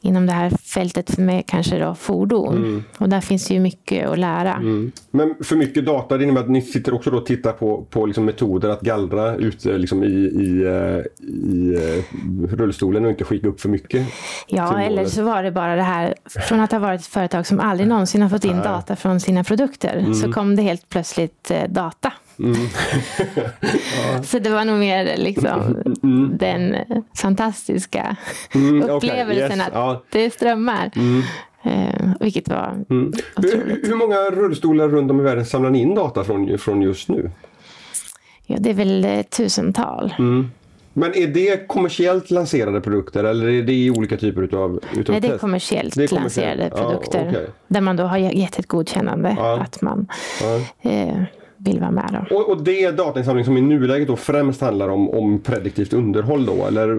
inom 0.00 0.26
det 0.26 0.32
här 0.32 0.50
fältet 0.50 1.18
med 1.18 1.46
kanske 1.46 1.78
då 1.78 1.94
fordon. 1.94 2.56
Mm. 2.56 2.84
Och 2.98 3.08
där 3.08 3.20
finns 3.20 3.50
ju 3.50 3.60
mycket 3.60 4.08
att 4.08 4.18
lära. 4.18 4.54
Mm. 4.54 4.92
Men 5.10 5.34
för 5.40 5.56
mycket 5.56 5.86
data, 5.86 6.18
det 6.18 6.24
innebär 6.24 6.40
att 6.40 6.50
ni 6.50 6.62
sitter 6.62 6.94
också 6.94 7.10
då 7.10 7.16
och 7.16 7.26
tittar 7.26 7.52
på, 7.52 7.84
på 7.90 8.06
liksom 8.06 8.24
metoder 8.24 8.68
att 8.68 8.80
gallra 8.80 9.36
ute 9.36 9.78
liksom 9.78 10.04
i, 10.04 10.06
i, 10.06 10.62
eh, 10.66 11.26
i 11.28 11.74
eh, 11.74 12.56
rullstolen 12.56 13.04
och 13.04 13.10
inte 13.10 13.24
skicka 13.24 13.48
upp 13.48 13.60
för 13.60 13.68
mycket? 13.68 14.06
Ja, 14.46 14.80
eller 14.80 15.04
så 15.04 15.22
var 15.22 15.42
det 15.42 15.50
bara 15.50 15.76
det 15.76 15.82
här 15.82 16.14
från 16.24 16.60
att 16.60 16.72
ha 16.72 16.78
varit 16.78 17.00
ett 17.00 17.06
företag 17.06 17.46
som 17.46 17.60
aldrig 17.60 17.88
någonsin 17.88 18.22
har 18.22 18.28
fått 18.28 18.44
in 18.44 18.56
data 18.56 18.96
från 18.96 19.20
sina 19.20 19.44
produkter 19.44 20.04
så 20.12 20.24
mm. 20.24 20.32
kom 20.32 20.56
det 20.56 20.62
helt 20.62 20.88
plötsligt 20.88 21.50
eh, 21.50 21.68
data. 21.68 22.12
Mm. 22.38 22.54
ja. 23.36 24.22
Så 24.24 24.38
det 24.38 24.50
var 24.50 24.64
nog 24.64 24.78
mer 24.78 25.16
liksom 25.16 25.76
mm. 26.02 26.38
den 26.38 26.76
fantastiska 27.16 28.16
mm, 28.54 28.82
upplevelsen 28.90 29.44
okay. 29.44 29.56
yes. 29.58 29.66
att 29.66 29.74
ja. 29.74 30.02
det 30.10 30.30
strömmar. 30.34 30.90
Mm. 30.96 31.22
Eh, 31.62 32.10
vilket 32.20 32.48
var 32.48 32.84
Mm. 32.90 33.12
Hur, 33.36 33.80
hur 33.86 33.94
många 33.94 34.16
rullstolar 34.16 34.88
runt 34.88 35.10
om 35.10 35.20
i 35.20 35.22
världen 35.22 35.46
samlar 35.46 35.70
ni 35.70 35.80
in 35.80 35.94
data 35.94 36.24
från, 36.24 36.58
från 36.58 36.82
just 36.82 37.08
nu? 37.08 37.30
Ja, 38.46 38.56
det 38.60 38.70
är 38.70 38.74
väl 38.74 39.04
eh, 39.04 39.22
tusental. 39.22 40.14
Mm. 40.18 40.50
Men 40.92 41.14
är 41.14 41.26
det 41.26 41.68
kommersiellt 41.68 42.30
lanserade 42.30 42.80
produkter 42.80 43.24
eller 43.24 43.48
är 43.48 43.62
det 43.62 43.72
i 43.72 43.90
olika 43.90 44.16
typer 44.16 44.42
utav, 44.42 44.80
utav 44.96 45.12
Nej, 45.12 45.20
det 45.20 45.28
är 45.28 45.38
kommersiellt, 45.38 45.94
Det 45.94 46.04
är 46.04 46.08
kommersiellt. 46.08 46.58
lanserade 46.58 46.82
Ja, 46.82 46.90
produkter. 46.90 47.26
okej. 47.28 47.46
Där 47.68 47.80
man 47.80 47.96
då 47.96 48.04
har 48.04 48.18
gett 48.18 48.58
ett 48.58 48.68
godkännande 48.68 49.34
Ja. 49.38 49.60
att 49.60 49.82
man 49.82 50.06
Ja. 50.42 50.60
eh, 50.90 51.22
vill 51.64 51.80
vara 51.80 51.90
med. 51.90 52.26
Då. 52.30 52.36
Och, 52.36 52.48
och 52.50 52.62
det 52.62 52.84
är 52.84 52.92
datainsamling 52.92 53.44
som 53.44 53.56
i 53.56 53.60
nuläget 53.60 54.08
då 54.08 54.16
främst 54.16 54.60
handlar 54.60 54.88
om, 54.88 55.10
om 55.10 55.38
prediktivt 55.38 55.92
underhåll 55.92 56.46
då 56.46 56.66
eller? 56.66 56.98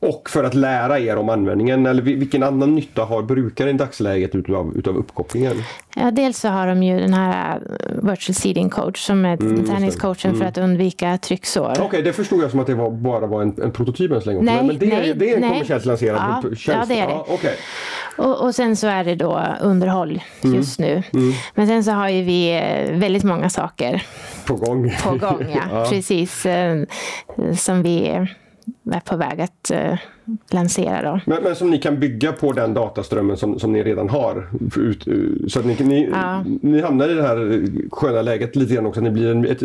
Och 0.00 0.30
för 0.30 0.44
att 0.44 0.54
lära 0.54 0.98
er 0.98 1.16
om 1.16 1.28
användningen 1.28 1.86
eller 1.86 2.02
vi- 2.02 2.14
vilken 2.16 2.42
annan 2.42 2.74
nytta 2.74 3.04
har 3.04 3.22
brukaren 3.22 3.74
i 3.74 3.78
dagsläget 3.78 4.34
utav, 4.34 4.72
utav 4.76 4.96
uppkopplingen? 4.96 5.56
Ja, 5.96 6.10
dels 6.10 6.38
så 6.38 6.48
har 6.48 6.66
de 6.66 6.82
ju 6.82 7.00
den 7.00 7.14
här 7.14 7.56
eh, 7.56 8.10
virtual 8.10 8.34
seeding 8.34 8.70
coach 8.70 8.98
som 9.06 9.24
är 9.24 9.34
Mm, 9.44 9.64
träningscoachen 9.64 10.34
för 10.36 10.44
att 10.44 10.58
undvika 10.58 11.18
trycksår. 11.18 11.72
Okej, 11.80 12.02
det 12.02 12.12
förstod 12.12 12.42
jag 12.42 12.50
som 12.50 12.60
att 12.60 12.66
det 12.66 12.74
var, 12.74 12.90
bara 12.90 13.26
var 13.26 13.42
en, 13.42 13.54
en 13.62 13.70
prototyp 13.70 14.10
än 14.12 14.20
så 14.20 14.26
länge. 14.30 14.42
Nej, 14.42 14.64
men, 14.66 14.78
det, 14.78 14.86
är, 14.86 14.90
nej, 14.90 15.14
det 15.16 15.30
är 15.30 15.34
en 15.34 15.40
nej. 15.40 15.50
kommersiellt 15.50 15.84
lanserad 15.84 16.16
Ja, 16.16 16.42
tjänst? 16.42 16.66
ja, 16.68 16.84
det 16.88 17.00
är 17.00 17.06
det. 17.06 17.12
Ja, 17.12 17.26
okej. 17.28 17.54
Och, 18.18 18.42
och 18.42 18.54
sen 18.54 18.76
så 18.76 18.86
är 18.86 19.04
det 19.04 19.14
då 19.14 19.42
underhåll 19.60 20.20
Mm. 20.44 20.56
just 20.56 20.78
nu. 20.78 21.02
Men 21.54 21.66
sen 21.66 21.84
så 21.84 21.90
har 21.90 22.08
ju 22.08 22.22
vi 22.22 22.54
eh, 22.56 22.98
väldigt 22.98 23.24
många 23.24 23.50
saker 23.50 23.83
På 24.46 24.54
gång. 24.54 24.92
på 25.04 25.10
gång. 25.10 25.46
Ja. 25.54 25.60
Ja. 25.70 25.86
Precis, 25.90 26.46
eh, 26.46 26.84
som 27.56 27.82
vi 27.82 28.06
är 28.06 28.34
på 29.04 29.16
väg 29.16 29.40
att 29.40 29.70
eh, 29.70 29.98
lansera. 30.50 31.02
Då. 31.12 31.20
Men, 31.26 31.42
men 31.42 31.56
som 31.56 31.70
ni 31.70 31.78
kan 31.78 32.00
bygga 32.00 32.32
på 32.32 32.52
den 32.52 32.74
dataströmmen 32.74 33.36
som, 33.36 33.58
som 33.58 33.72
ni 33.72 33.82
redan 33.82 34.08
har. 34.08 34.48
Ut, 34.76 35.08
så 35.52 35.58
att 35.60 35.66
ni, 35.66 35.76
ni, 35.80 36.08
Ja. 36.12 36.44
ni 36.62 36.80
hamnar 36.80 37.08
i 37.08 37.14
det 37.14 37.22
här 37.22 37.66
sköna 37.90 38.22
läget 38.22 38.56
lite 38.56 38.74
grann 38.74 38.86
också. 38.86 39.00
Att 39.00 39.04
ni 39.04 39.10
blir 39.10 39.30
en, 39.30 39.44
ett, 39.46 39.60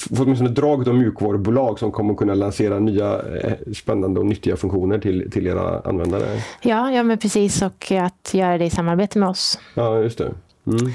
får 0.00 0.24
åtminstone 0.24 0.50
ett 0.50 0.56
drag 0.56 0.88
av 0.88 0.94
mjukvarubolag 0.94 1.78
som 1.78 1.92
kommer 1.92 2.14
kunna 2.14 2.34
lansera 2.34 2.78
nya 2.78 3.12
eh, 3.42 3.52
spännande 3.74 4.20
och 4.20 4.26
nyttiga 4.26 4.56
funktioner 4.56 4.98
till, 4.98 5.30
till 5.30 5.46
era 5.46 5.80
användare. 5.80 6.42
Ja, 6.62 6.90
ja, 6.92 7.02
men 7.02 7.18
precis. 7.18 7.62
Och 7.62 7.92
att 7.92 8.34
göra 8.34 8.58
det 8.58 8.64
i 8.64 8.70
samarbete 8.70 9.18
med 9.18 9.28
oss. 9.28 9.58
Ja, 9.74 9.98
just 10.00 10.18
det. 10.18 10.32
Mm. 10.66 10.86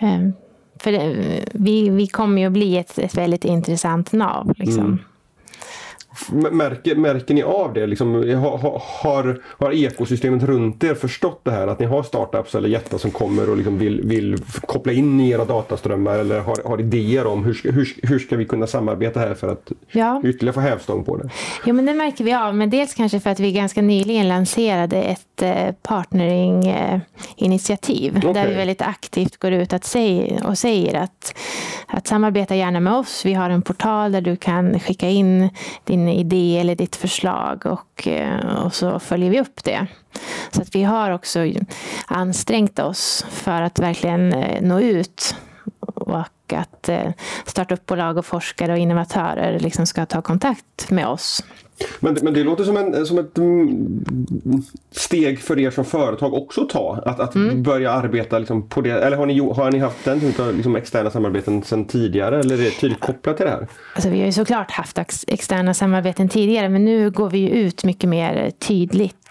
Eh, 0.00 0.30
för 0.78 0.92
det, 0.92 1.44
vi, 1.52 1.88
vi 1.88 2.06
kommer 2.06 2.40
ju 2.40 2.46
att 2.46 2.52
bli 2.52 2.76
ett, 2.76 2.98
ett 2.98 3.14
väldigt 3.14 3.44
intressant 3.44 4.12
nav. 4.12 4.52
Liksom. 4.56 4.84
Mm. 4.84 4.98
Märker, 6.52 6.94
märker 6.96 7.34
ni 7.34 7.42
av 7.42 7.72
det? 7.72 7.86
Liksom, 7.86 8.14
har, 8.14 8.58
har- 9.02 9.38
har, 9.58 9.72
ekosystemet 9.72 10.42
runt 10.42 10.84
er 10.84 10.94
förstått 10.94 11.40
det 11.44 11.50
här? 11.50 11.66
Att 11.66 11.78
ni 11.78 11.86
har 11.86 12.02
startups 12.02 12.54
eller 12.54 12.68
jättar 12.68 12.98
som 12.98 13.10
kommer 13.10 13.50
och 13.50 13.56
liksom 13.56 13.78
vill, 13.78 14.00
vill 14.04 14.36
koppla 14.66 14.92
in 14.92 15.20
i 15.20 15.30
era 15.30 15.44
dataströmmar 15.44 16.18
eller 16.18 16.40
har, 16.40 16.56
har 16.64 16.80
idéer 16.80 17.26
om 17.26 17.44
hur, 17.44 17.60
hur, 17.72 17.94
hur 18.02 18.18
ska 18.18 18.36
vi 18.36 18.44
kunna 18.44 18.66
samarbeta 18.66 19.20
här 19.20 19.34
för 19.34 19.48
att 19.52 19.72
Ja. 19.90 20.22
ytterligare 20.24 20.54
få 20.54 20.60
hävstång 20.60 21.04
på 21.04 21.16
det? 21.16 21.30
Jo, 21.66 21.74
men 21.74 21.86
det 21.86 21.94
märker 21.94 22.24
vi 22.24 22.34
av. 22.34 22.54
Men 22.56 22.70
dels 22.70 22.94
kanske 22.94 23.20
för 23.20 23.30
att 23.30 23.40
vi 23.40 23.52
ganska 23.52 23.82
nyligen 23.82 24.28
lanserade 24.28 25.02
ett 25.02 25.42
eh, 25.42 25.74
partnering-initiativ. 25.82 28.14
Okej. 28.18 28.32
Där 28.34 28.48
vi 28.48 28.54
väldigt 28.54 28.82
aktivt 28.82 29.36
går 29.36 29.52
ut 29.52 29.72
att 29.72 29.84
säg, 29.84 30.40
och 30.44 30.58
säger 30.58 30.94
att, 31.02 31.34
att 31.88 32.06
samarbeta 32.06 32.54
gärna 32.54 32.80
med 32.80 32.92
oss. 32.92 33.26
Vi 33.26 33.34
har 33.34 33.50
en 33.50 33.62
portal 33.62 34.12
där 34.12 34.20
du 34.20 34.36
kan 34.36 34.80
skicka 34.80 35.08
in 35.08 35.50
din 35.84 36.08
idé 36.08 36.58
eller 36.58 36.74
ditt 36.74 36.96
förslag 36.96 37.66
och, 37.66 38.08
eh, 38.08 38.64
och 38.64 38.74
så 38.74 38.98
följer 38.98 39.30
vi 39.30 39.40
upp 39.40 39.64
det. 39.64 39.86
Så 40.50 40.62
att 40.62 40.74
vi 40.74 40.82
har 40.82 41.10
också 41.10 41.40
ansträngt 42.06 42.78
oss 42.78 43.26
för 43.30 43.62
att 43.62 43.78
verkligen 43.78 44.32
eh, 44.32 44.62
nå 44.62 44.80
ut 44.80 45.36
och 45.94 46.52
att 46.52 46.88
eh, 46.88 47.12
startupbolag 47.44 48.16
och 48.16 48.26
forskare 48.26 48.72
och 48.72 48.78
innovatörer 48.78 49.58
liksom 49.60 49.86
ska 49.86 50.06
ta 50.06 50.22
kontakt 50.22 50.90
med 50.90 51.06
oss. 51.06 51.44
Men, 52.00 52.16
men 52.22 52.34
det 52.34 52.44
låter 52.44 52.64
som, 52.64 52.76
en, 52.76 53.06
som 53.06 53.18
ett 53.18 53.38
mm, 53.38 54.04
steg 54.90 55.40
för 55.40 55.58
er 55.58 55.70
som 55.70 55.84
företag 55.84 56.34
också 56.34 56.60
att 56.62 56.68
ta. 56.68 57.02
Att, 57.06 57.20
att 57.20 57.34
Mm. 57.34 57.62
börja 57.62 57.90
arbeta 57.90 58.38
liksom 58.38 58.68
på 58.68 58.80
det. 58.80 58.90
Eller 58.90 59.16
har 59.16 59.26
ni, 59.26 59.38
har 59.38 59.70
ni 59.70 59.78
haft 59.78 60.04
den 60.04 60.20
typen 60.20 60.44
av 60.48 60.54
liksom 60.54 60.76
externa 60.76 61.10
samarbeten 61.10 61.62
sedan 61.62 61.84
tidigare? 61.84 62.40
Eller 62.40 62.54
är 62.54 62.58
det 62.64 62.70
tydligt 62.70 63.00
kopplat 63.00 63.36
till 63.36 63.46
det 63.46 63.52
här? 63.52 63.66
Alltså 63.94 64.10
vi 64.10 64.18
har 64.18 64.26
ju 64.26 64.32
såklart 64.32 64.70
haft 64.70 64.98
ex- 64.98 65.24
externa 65.28 65.74
samarbeten 65.74 66.28
tidigare 66.28 66.68
men 66.68 66.84
nu 66.84 67.10
går 67.10 67.30
vi 67.30 67.38
ju 67.38 67.48
ut 67.48 67.84
mycket 67.84 68.10
mer 68.10 68.50
tydligt 68.50 69.16
eh, 69.26 69.27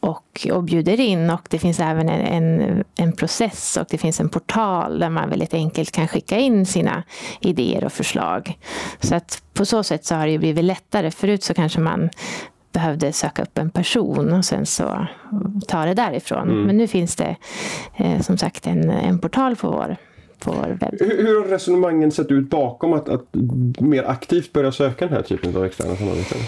och, 0.00 0.46
och 0.52 0.64
bjuder 0.64 1.00
in 1.00 1.30
och 1.30 1.46
det 1.50 1.58
finns 1.58 1.80
även 1.80 2.08
en, 2.08 2.20
en, 2.20 2.84
en 2.96 3.12
process 3.12 3.76
och 3.80 3.86
det 3.90 3.98
finns 3.98 4.20
en 4.20 4.28
portal 4.28 4.98
där 4.98 5.10
man 5.10 5.30
väldigt 5.30 5.54
enkelt 5.54 5.92
kan 5.92 6.08
skicka 6.08 6.38
in 6.38 6.66
sina 6.66 7.02
idéer 7.40 7.84
och 7.84 7.92
förslag. 7.92 8.58
Så 9.00 9.14
att 9.14 9.42
på 9.54 9.64
så 9.64 9.82
sätt 9.82 10.04
så 10.04 10.14
har 10.14 10.26
det 10.26 10.38
blivit 10.38 10.64
lättare. 10.64 11.10
Förut 11.10 11.42
så 11.42 11.54
kanske 11.54 11.80
man 11.80 12.10
behövde 12.72 13.12
söka 13.12 13.42
upp 13.42 13.58
en 13.58 13.70
person 13.70 14.32
och 14.32 14.44
sen 14.44 14.66
så 14.66 15.06
ta 15.68 15.84
det 15.84 15.94
därifrån. 15.94 16.66
Men 16.66 16.76
nu 16.76 16.86
finns 16.86 17.16
det 17.16 17.36
eh, 17.96 18.20
som 18.20 18.38
sagt 18.38 18.66
en, 18.66 18.90
en 18.90 19.18
portal 19.18 19.56
på 19.56 19.70
vår. 19.70 19.96
Hur, 21.00 21.26
hur 21.26 21.40
har 21.40 21.48
resonemangen 21.48 22.12
sett 22.12 22.30
ut 22.30 22.50
bakom 22.50 22.92
att, 22.92 23.08
att 23.08 23.26
mer 23.80 24.04
aktivt 24.04 24.52
börja 24.52 24.72
söka 24.72 25.06
den 25.06 25.14
här 25.14 25.22
typen 25.22 25.56
av 25.56 25.64
externa 25.64 25.96
samarbeten? 25.96 26.38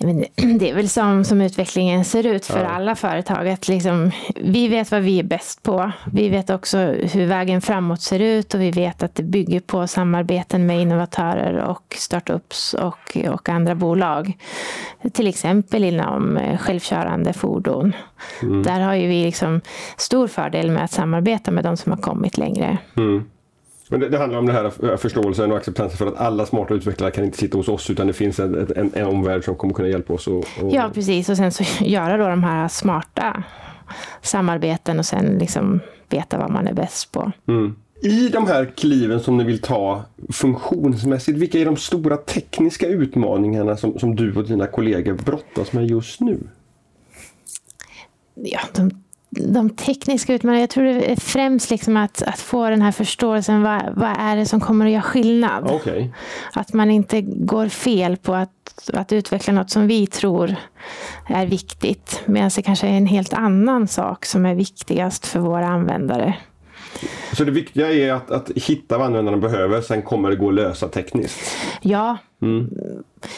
Men 0.00 0.24
det 0.58 0.70
är 0.70 0.74
väl 0.74 0.88
som, 0.88 1.24
som 1.24 1.40
utvecklingen 1.40 2.04
ser 2.04 2.26
ut 2.26 2.46
för 2.46 2.60
Ja. 2.60 2.68
alla 2.68 2.94
företag. 2.94 3.48
Att 3.48 3.68
liksom, 3.68 4.10
vi 4.36 4.68
vet 4.68 4.90
vad 4.90 5.00
vi 5.02 5.18
är 5.18 5.22
bäst 5.22 5.62
på. 5.62 5.92
Vi 6.12 6.28
vet 6.28 6.50
också 6.50 6.78
hur 6.88 7.26
vägen 7.26 7.60
framåt 7.60 8.00
ser 8.02 8.20
ut 8.20 8.54
och 8.54 8.60
vi 8.60 8.70
vet 8.70 9.02
att 9.02 9.14
det 9.14 9.22
bygger 9.22 9.60
på 9.60 9.86
samarbeten 9.86 10.66
med 10.66 10.80
innovatörer 10.80 11.54
och 11.64 11.94
startups 11.98 12.74
och, 12.74 13.16
och 13.30 13.48
andra 13.48 13.74
bolag. 13.74 14.32
Till 15.12 15.26
exempel 15.26 15.84
inom 15.84 16.36
eh, 16.36 16.58
självkörande 16.58 17.32
fordon. 17.32 17.92
Där 18.64 18.80
har 18.80 18.94
ju 18.94 19.06
vi 19.08 19.24
liksom 19.24 19.60
stor 19.96 20.28
fördel 20.28 20.70
med 20.70 20.84
att 20.84 20.90
samarbeta 20.92 21.50
med 21.50 21.64
de 21.64 21.76
som 21.76 21.92
har 21.92 21.98
kommit 21.98 22.38
längre. 22.38 22.78
Men 23.88 24.00
det, 24.00 24.08
det 24.08 24.18
handlar 24.18 24.38
om 24.38 24.46
den 24.46 24.56
här 24.56 24.96
förståelsen 24.96 25.52
och 25.52 25.56
acceptansen 25.56 25.98
för 25.98 26.06
att 26.06 26.16
alla 26.16 26.46
smarta 26.46 26.74
utvecklare 26.74 27.10
kan 27.10 27.24
inte 27.24 27.38
sitta 27.38 27.58
hos 27.58 27.68
oss 27.68 27.90
utan 27.90 28.06
det 28.06 28.12
finns 28.12 28.40
en, 28.40 28.72
en, 28.76 28.90
en 28.94 29.06
omvärld 29.06 29.44
som 29.44 29.54
kommer 29.54 29.74
kunna 29.74 29.88
hjälpa 29.88 30.12
oss. 30.14 30.26
Och, 30.26 30.36
och... 30.36 30.72
Ja, 30.72 30.90
precis. 30.94 31.28
Och 31.28 31.36
sen 31.36 31.52
så 31.52 31.64
göra 31.84 32.16
då 32.16 32.28
de 32.28 32.44
här 32.44 32.68
smarta 32.68 33.42
samarbeten 34.22 34.98
och 34.98 35.06
sen 35.06 35.38
liksom 35.38 35.80
veta 36.08 36.38
vad 36.38 36.50
man 36.50 36.68
är 36.68 36.74
bäst 36.74 37.12
på. 37.12 37.32
I 38.02 38.28
de 38.28 38.46
här 38.46 38.72
kliven 38.76 39.20
som 39.20 39.36
ni 39.36 39.44
vill 39.44 39.60
ta 39.60 40.04
funktionsmässigt, 40.32 41.38
vilka 41.38 41.58
är 41.58 41.64
de 41.64 41.76
stora 41.76 42.16
tekniska 42.16 42.86
utmaningarna 42.86 43.76
som, 43.76 43.98
som 43.98 44.16
du 44.16 44.34
och 44.34 44.44
dina 44.44 44.66
kollegor 44.66 45.14
brottas 45.14 45.72
med 45.72 45.86
just 45.86 46.20
nu? 46.20 46.38
Ja, 48.34 48.60
de, 48.74 48.90
de 49.30 49.70
tekniska 49.70 50.34
utmaningarna, 50.34 50.60
jag 50.60 50.70
tror 50.70 50.84
det 50.84 51.12
är 51.12 51.16
främst 51.16 51.70
liksom 51.70 51.96
att, 51.96 52.22
att 52.22 52.38
få 52.38 52.70
den 52.70 52.82
här 52.82 52.92
förståelsen. 52.92 53.62
Vad, 53.62 53.82
vad 53.96 54.16
är 54.18 54.36
det 54.36 54.46
som 54.46 54.60
kommer 54.60 54.86
att 54.86 54.92
göra 54.92 55.02
skillnad? 55.02 55.70
Okej. 55.70 56.14
Att 56.52 56.72
man 56.72 56.90
inte 56.90 57.20
går 57.20 57.68
fel 57.68 58.16
på 58.16 58.34
att, 58.34 58.90
att 58.92 59.12
utveckla 59.12 59.52
något 59.52 59.70
som 59.70 59.86
vi 59.86 60.06
tror 60.06 60.54
är 61.28 61.46
viktigt. 61.46 62.22
Medan 62.24 62.50
det 62.56 62.62
kanske 62.62 62.86
är 62.86 62.96
en 62.96 63.06
helt 63.06 63.32
annan 63.32 63.88
sak 63.88 64.24
som 64.24 64.46
är 64.46 64.54
viktigast 64.54 65.26
för 65.26 65.40
våra 65.40 65.66
användare. 65.66 66.34
Så 67.32 67.44
det 67.44 67.50
viktiga 67.50 67.92
är 67.92 68.12
att, 68.12 68.30
att 68.30 68.50
hitta 68.50 68.98
vad 68.98 69.06
användarna 69.06 69.36
behöver, 69.36 69.80
sen 69.80 70.02
kommer 70.02 70.30
det 70.30 70.36
gå 70.36 70.48
att 70.48 70.54
lösa 70.54 70.88
tekniskt. 70.88 71.56
Ja, 71.80 72.18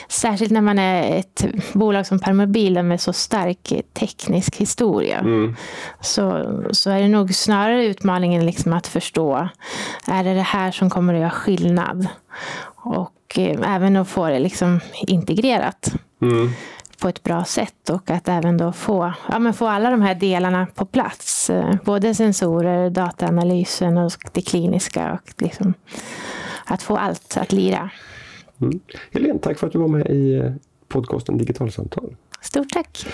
särskilt 0.09 0.53
när 0.53 0.61
man 0.61 0.79
är 0.79 1.17
ett 1.19 1.47
bolag 1.73 2.07
som 2.07 2.19
Permobil 2.19 2.83
med 2.83 3.01
så 3.01 3.13
stark 3.13 3.73
teknisk 3.93 4.57
historia. 4.57 5.23
Så, 6.01 6.47
så 6.71 6.91
är 6.91 7.01
det 7.01 7.09
nog 7.09 7.35
snarare 7.35 7.87
utmaningen 7.87 8.47
liksom 8.47 8.73
att 8.73 8.87
förstå, 8.87 9.49
är 10.07 10.25
det 10.25 10.35
det 10.35 10.41
här 10.41 10.71
som 10.71 10.91
kommer 10.91 11.15
att 11.15 11.21
göra 11.21 11.31
skillnad? 11.31 12.09
Och 12.75 13.39
eh, 13.39 13.75
även 13.75 13.97
att 13.97 14.09
få 14.09 14.29
det 14.29 14.39
liksom 14.39 14.81
integrerat 15.07 15.93
på 17.01 17.09
ett 17.09 17.23
bra 17.23 17.45
sätt 17.45 17.91
och 17.91 18.11
att 18.11 18.29
även 18.29 18.57
då 18.57 18.73
få, 18.73 19.13
ja, 19.29 19.39
men 19.39 19.55
få 19.55 19.67
alla 19.67 19.91
de 19.91 20.03
här 20.03 20.15
delarna 20.15 20.67
på 20.75 20.85
plats. 20.87 21.51
Eh, 21.51 21.75
Både 21.85 22.15
sensorer, 22.15 22.91
dataanalysen 22.91 23.99
och 23.99 24.13
det 24.33 24.43
kliniska. 24.43 25.13
Och 25.13 25.43
liksom, 25.43 25.75
att 26.65 26.83
få 26.83 26.97
allt 26.97 27.37
att 27.37 27.53
lira. 27.53 27.91
Mm. 28.61 28.81
Helene, 29.11 29.39
tack 29.39 29.59
för 29.59 29.67
att 29.67 29.73
du 29.73 29.79
var 29.79 29.89
med 29.89 30.07
i 30.11 30.35
eh, 30.35 30.53
podcasten 30.89 31.39
Digitalsamtal. 31.39 32.17
Stort 32.41 32.71
tack! 32.71 33.07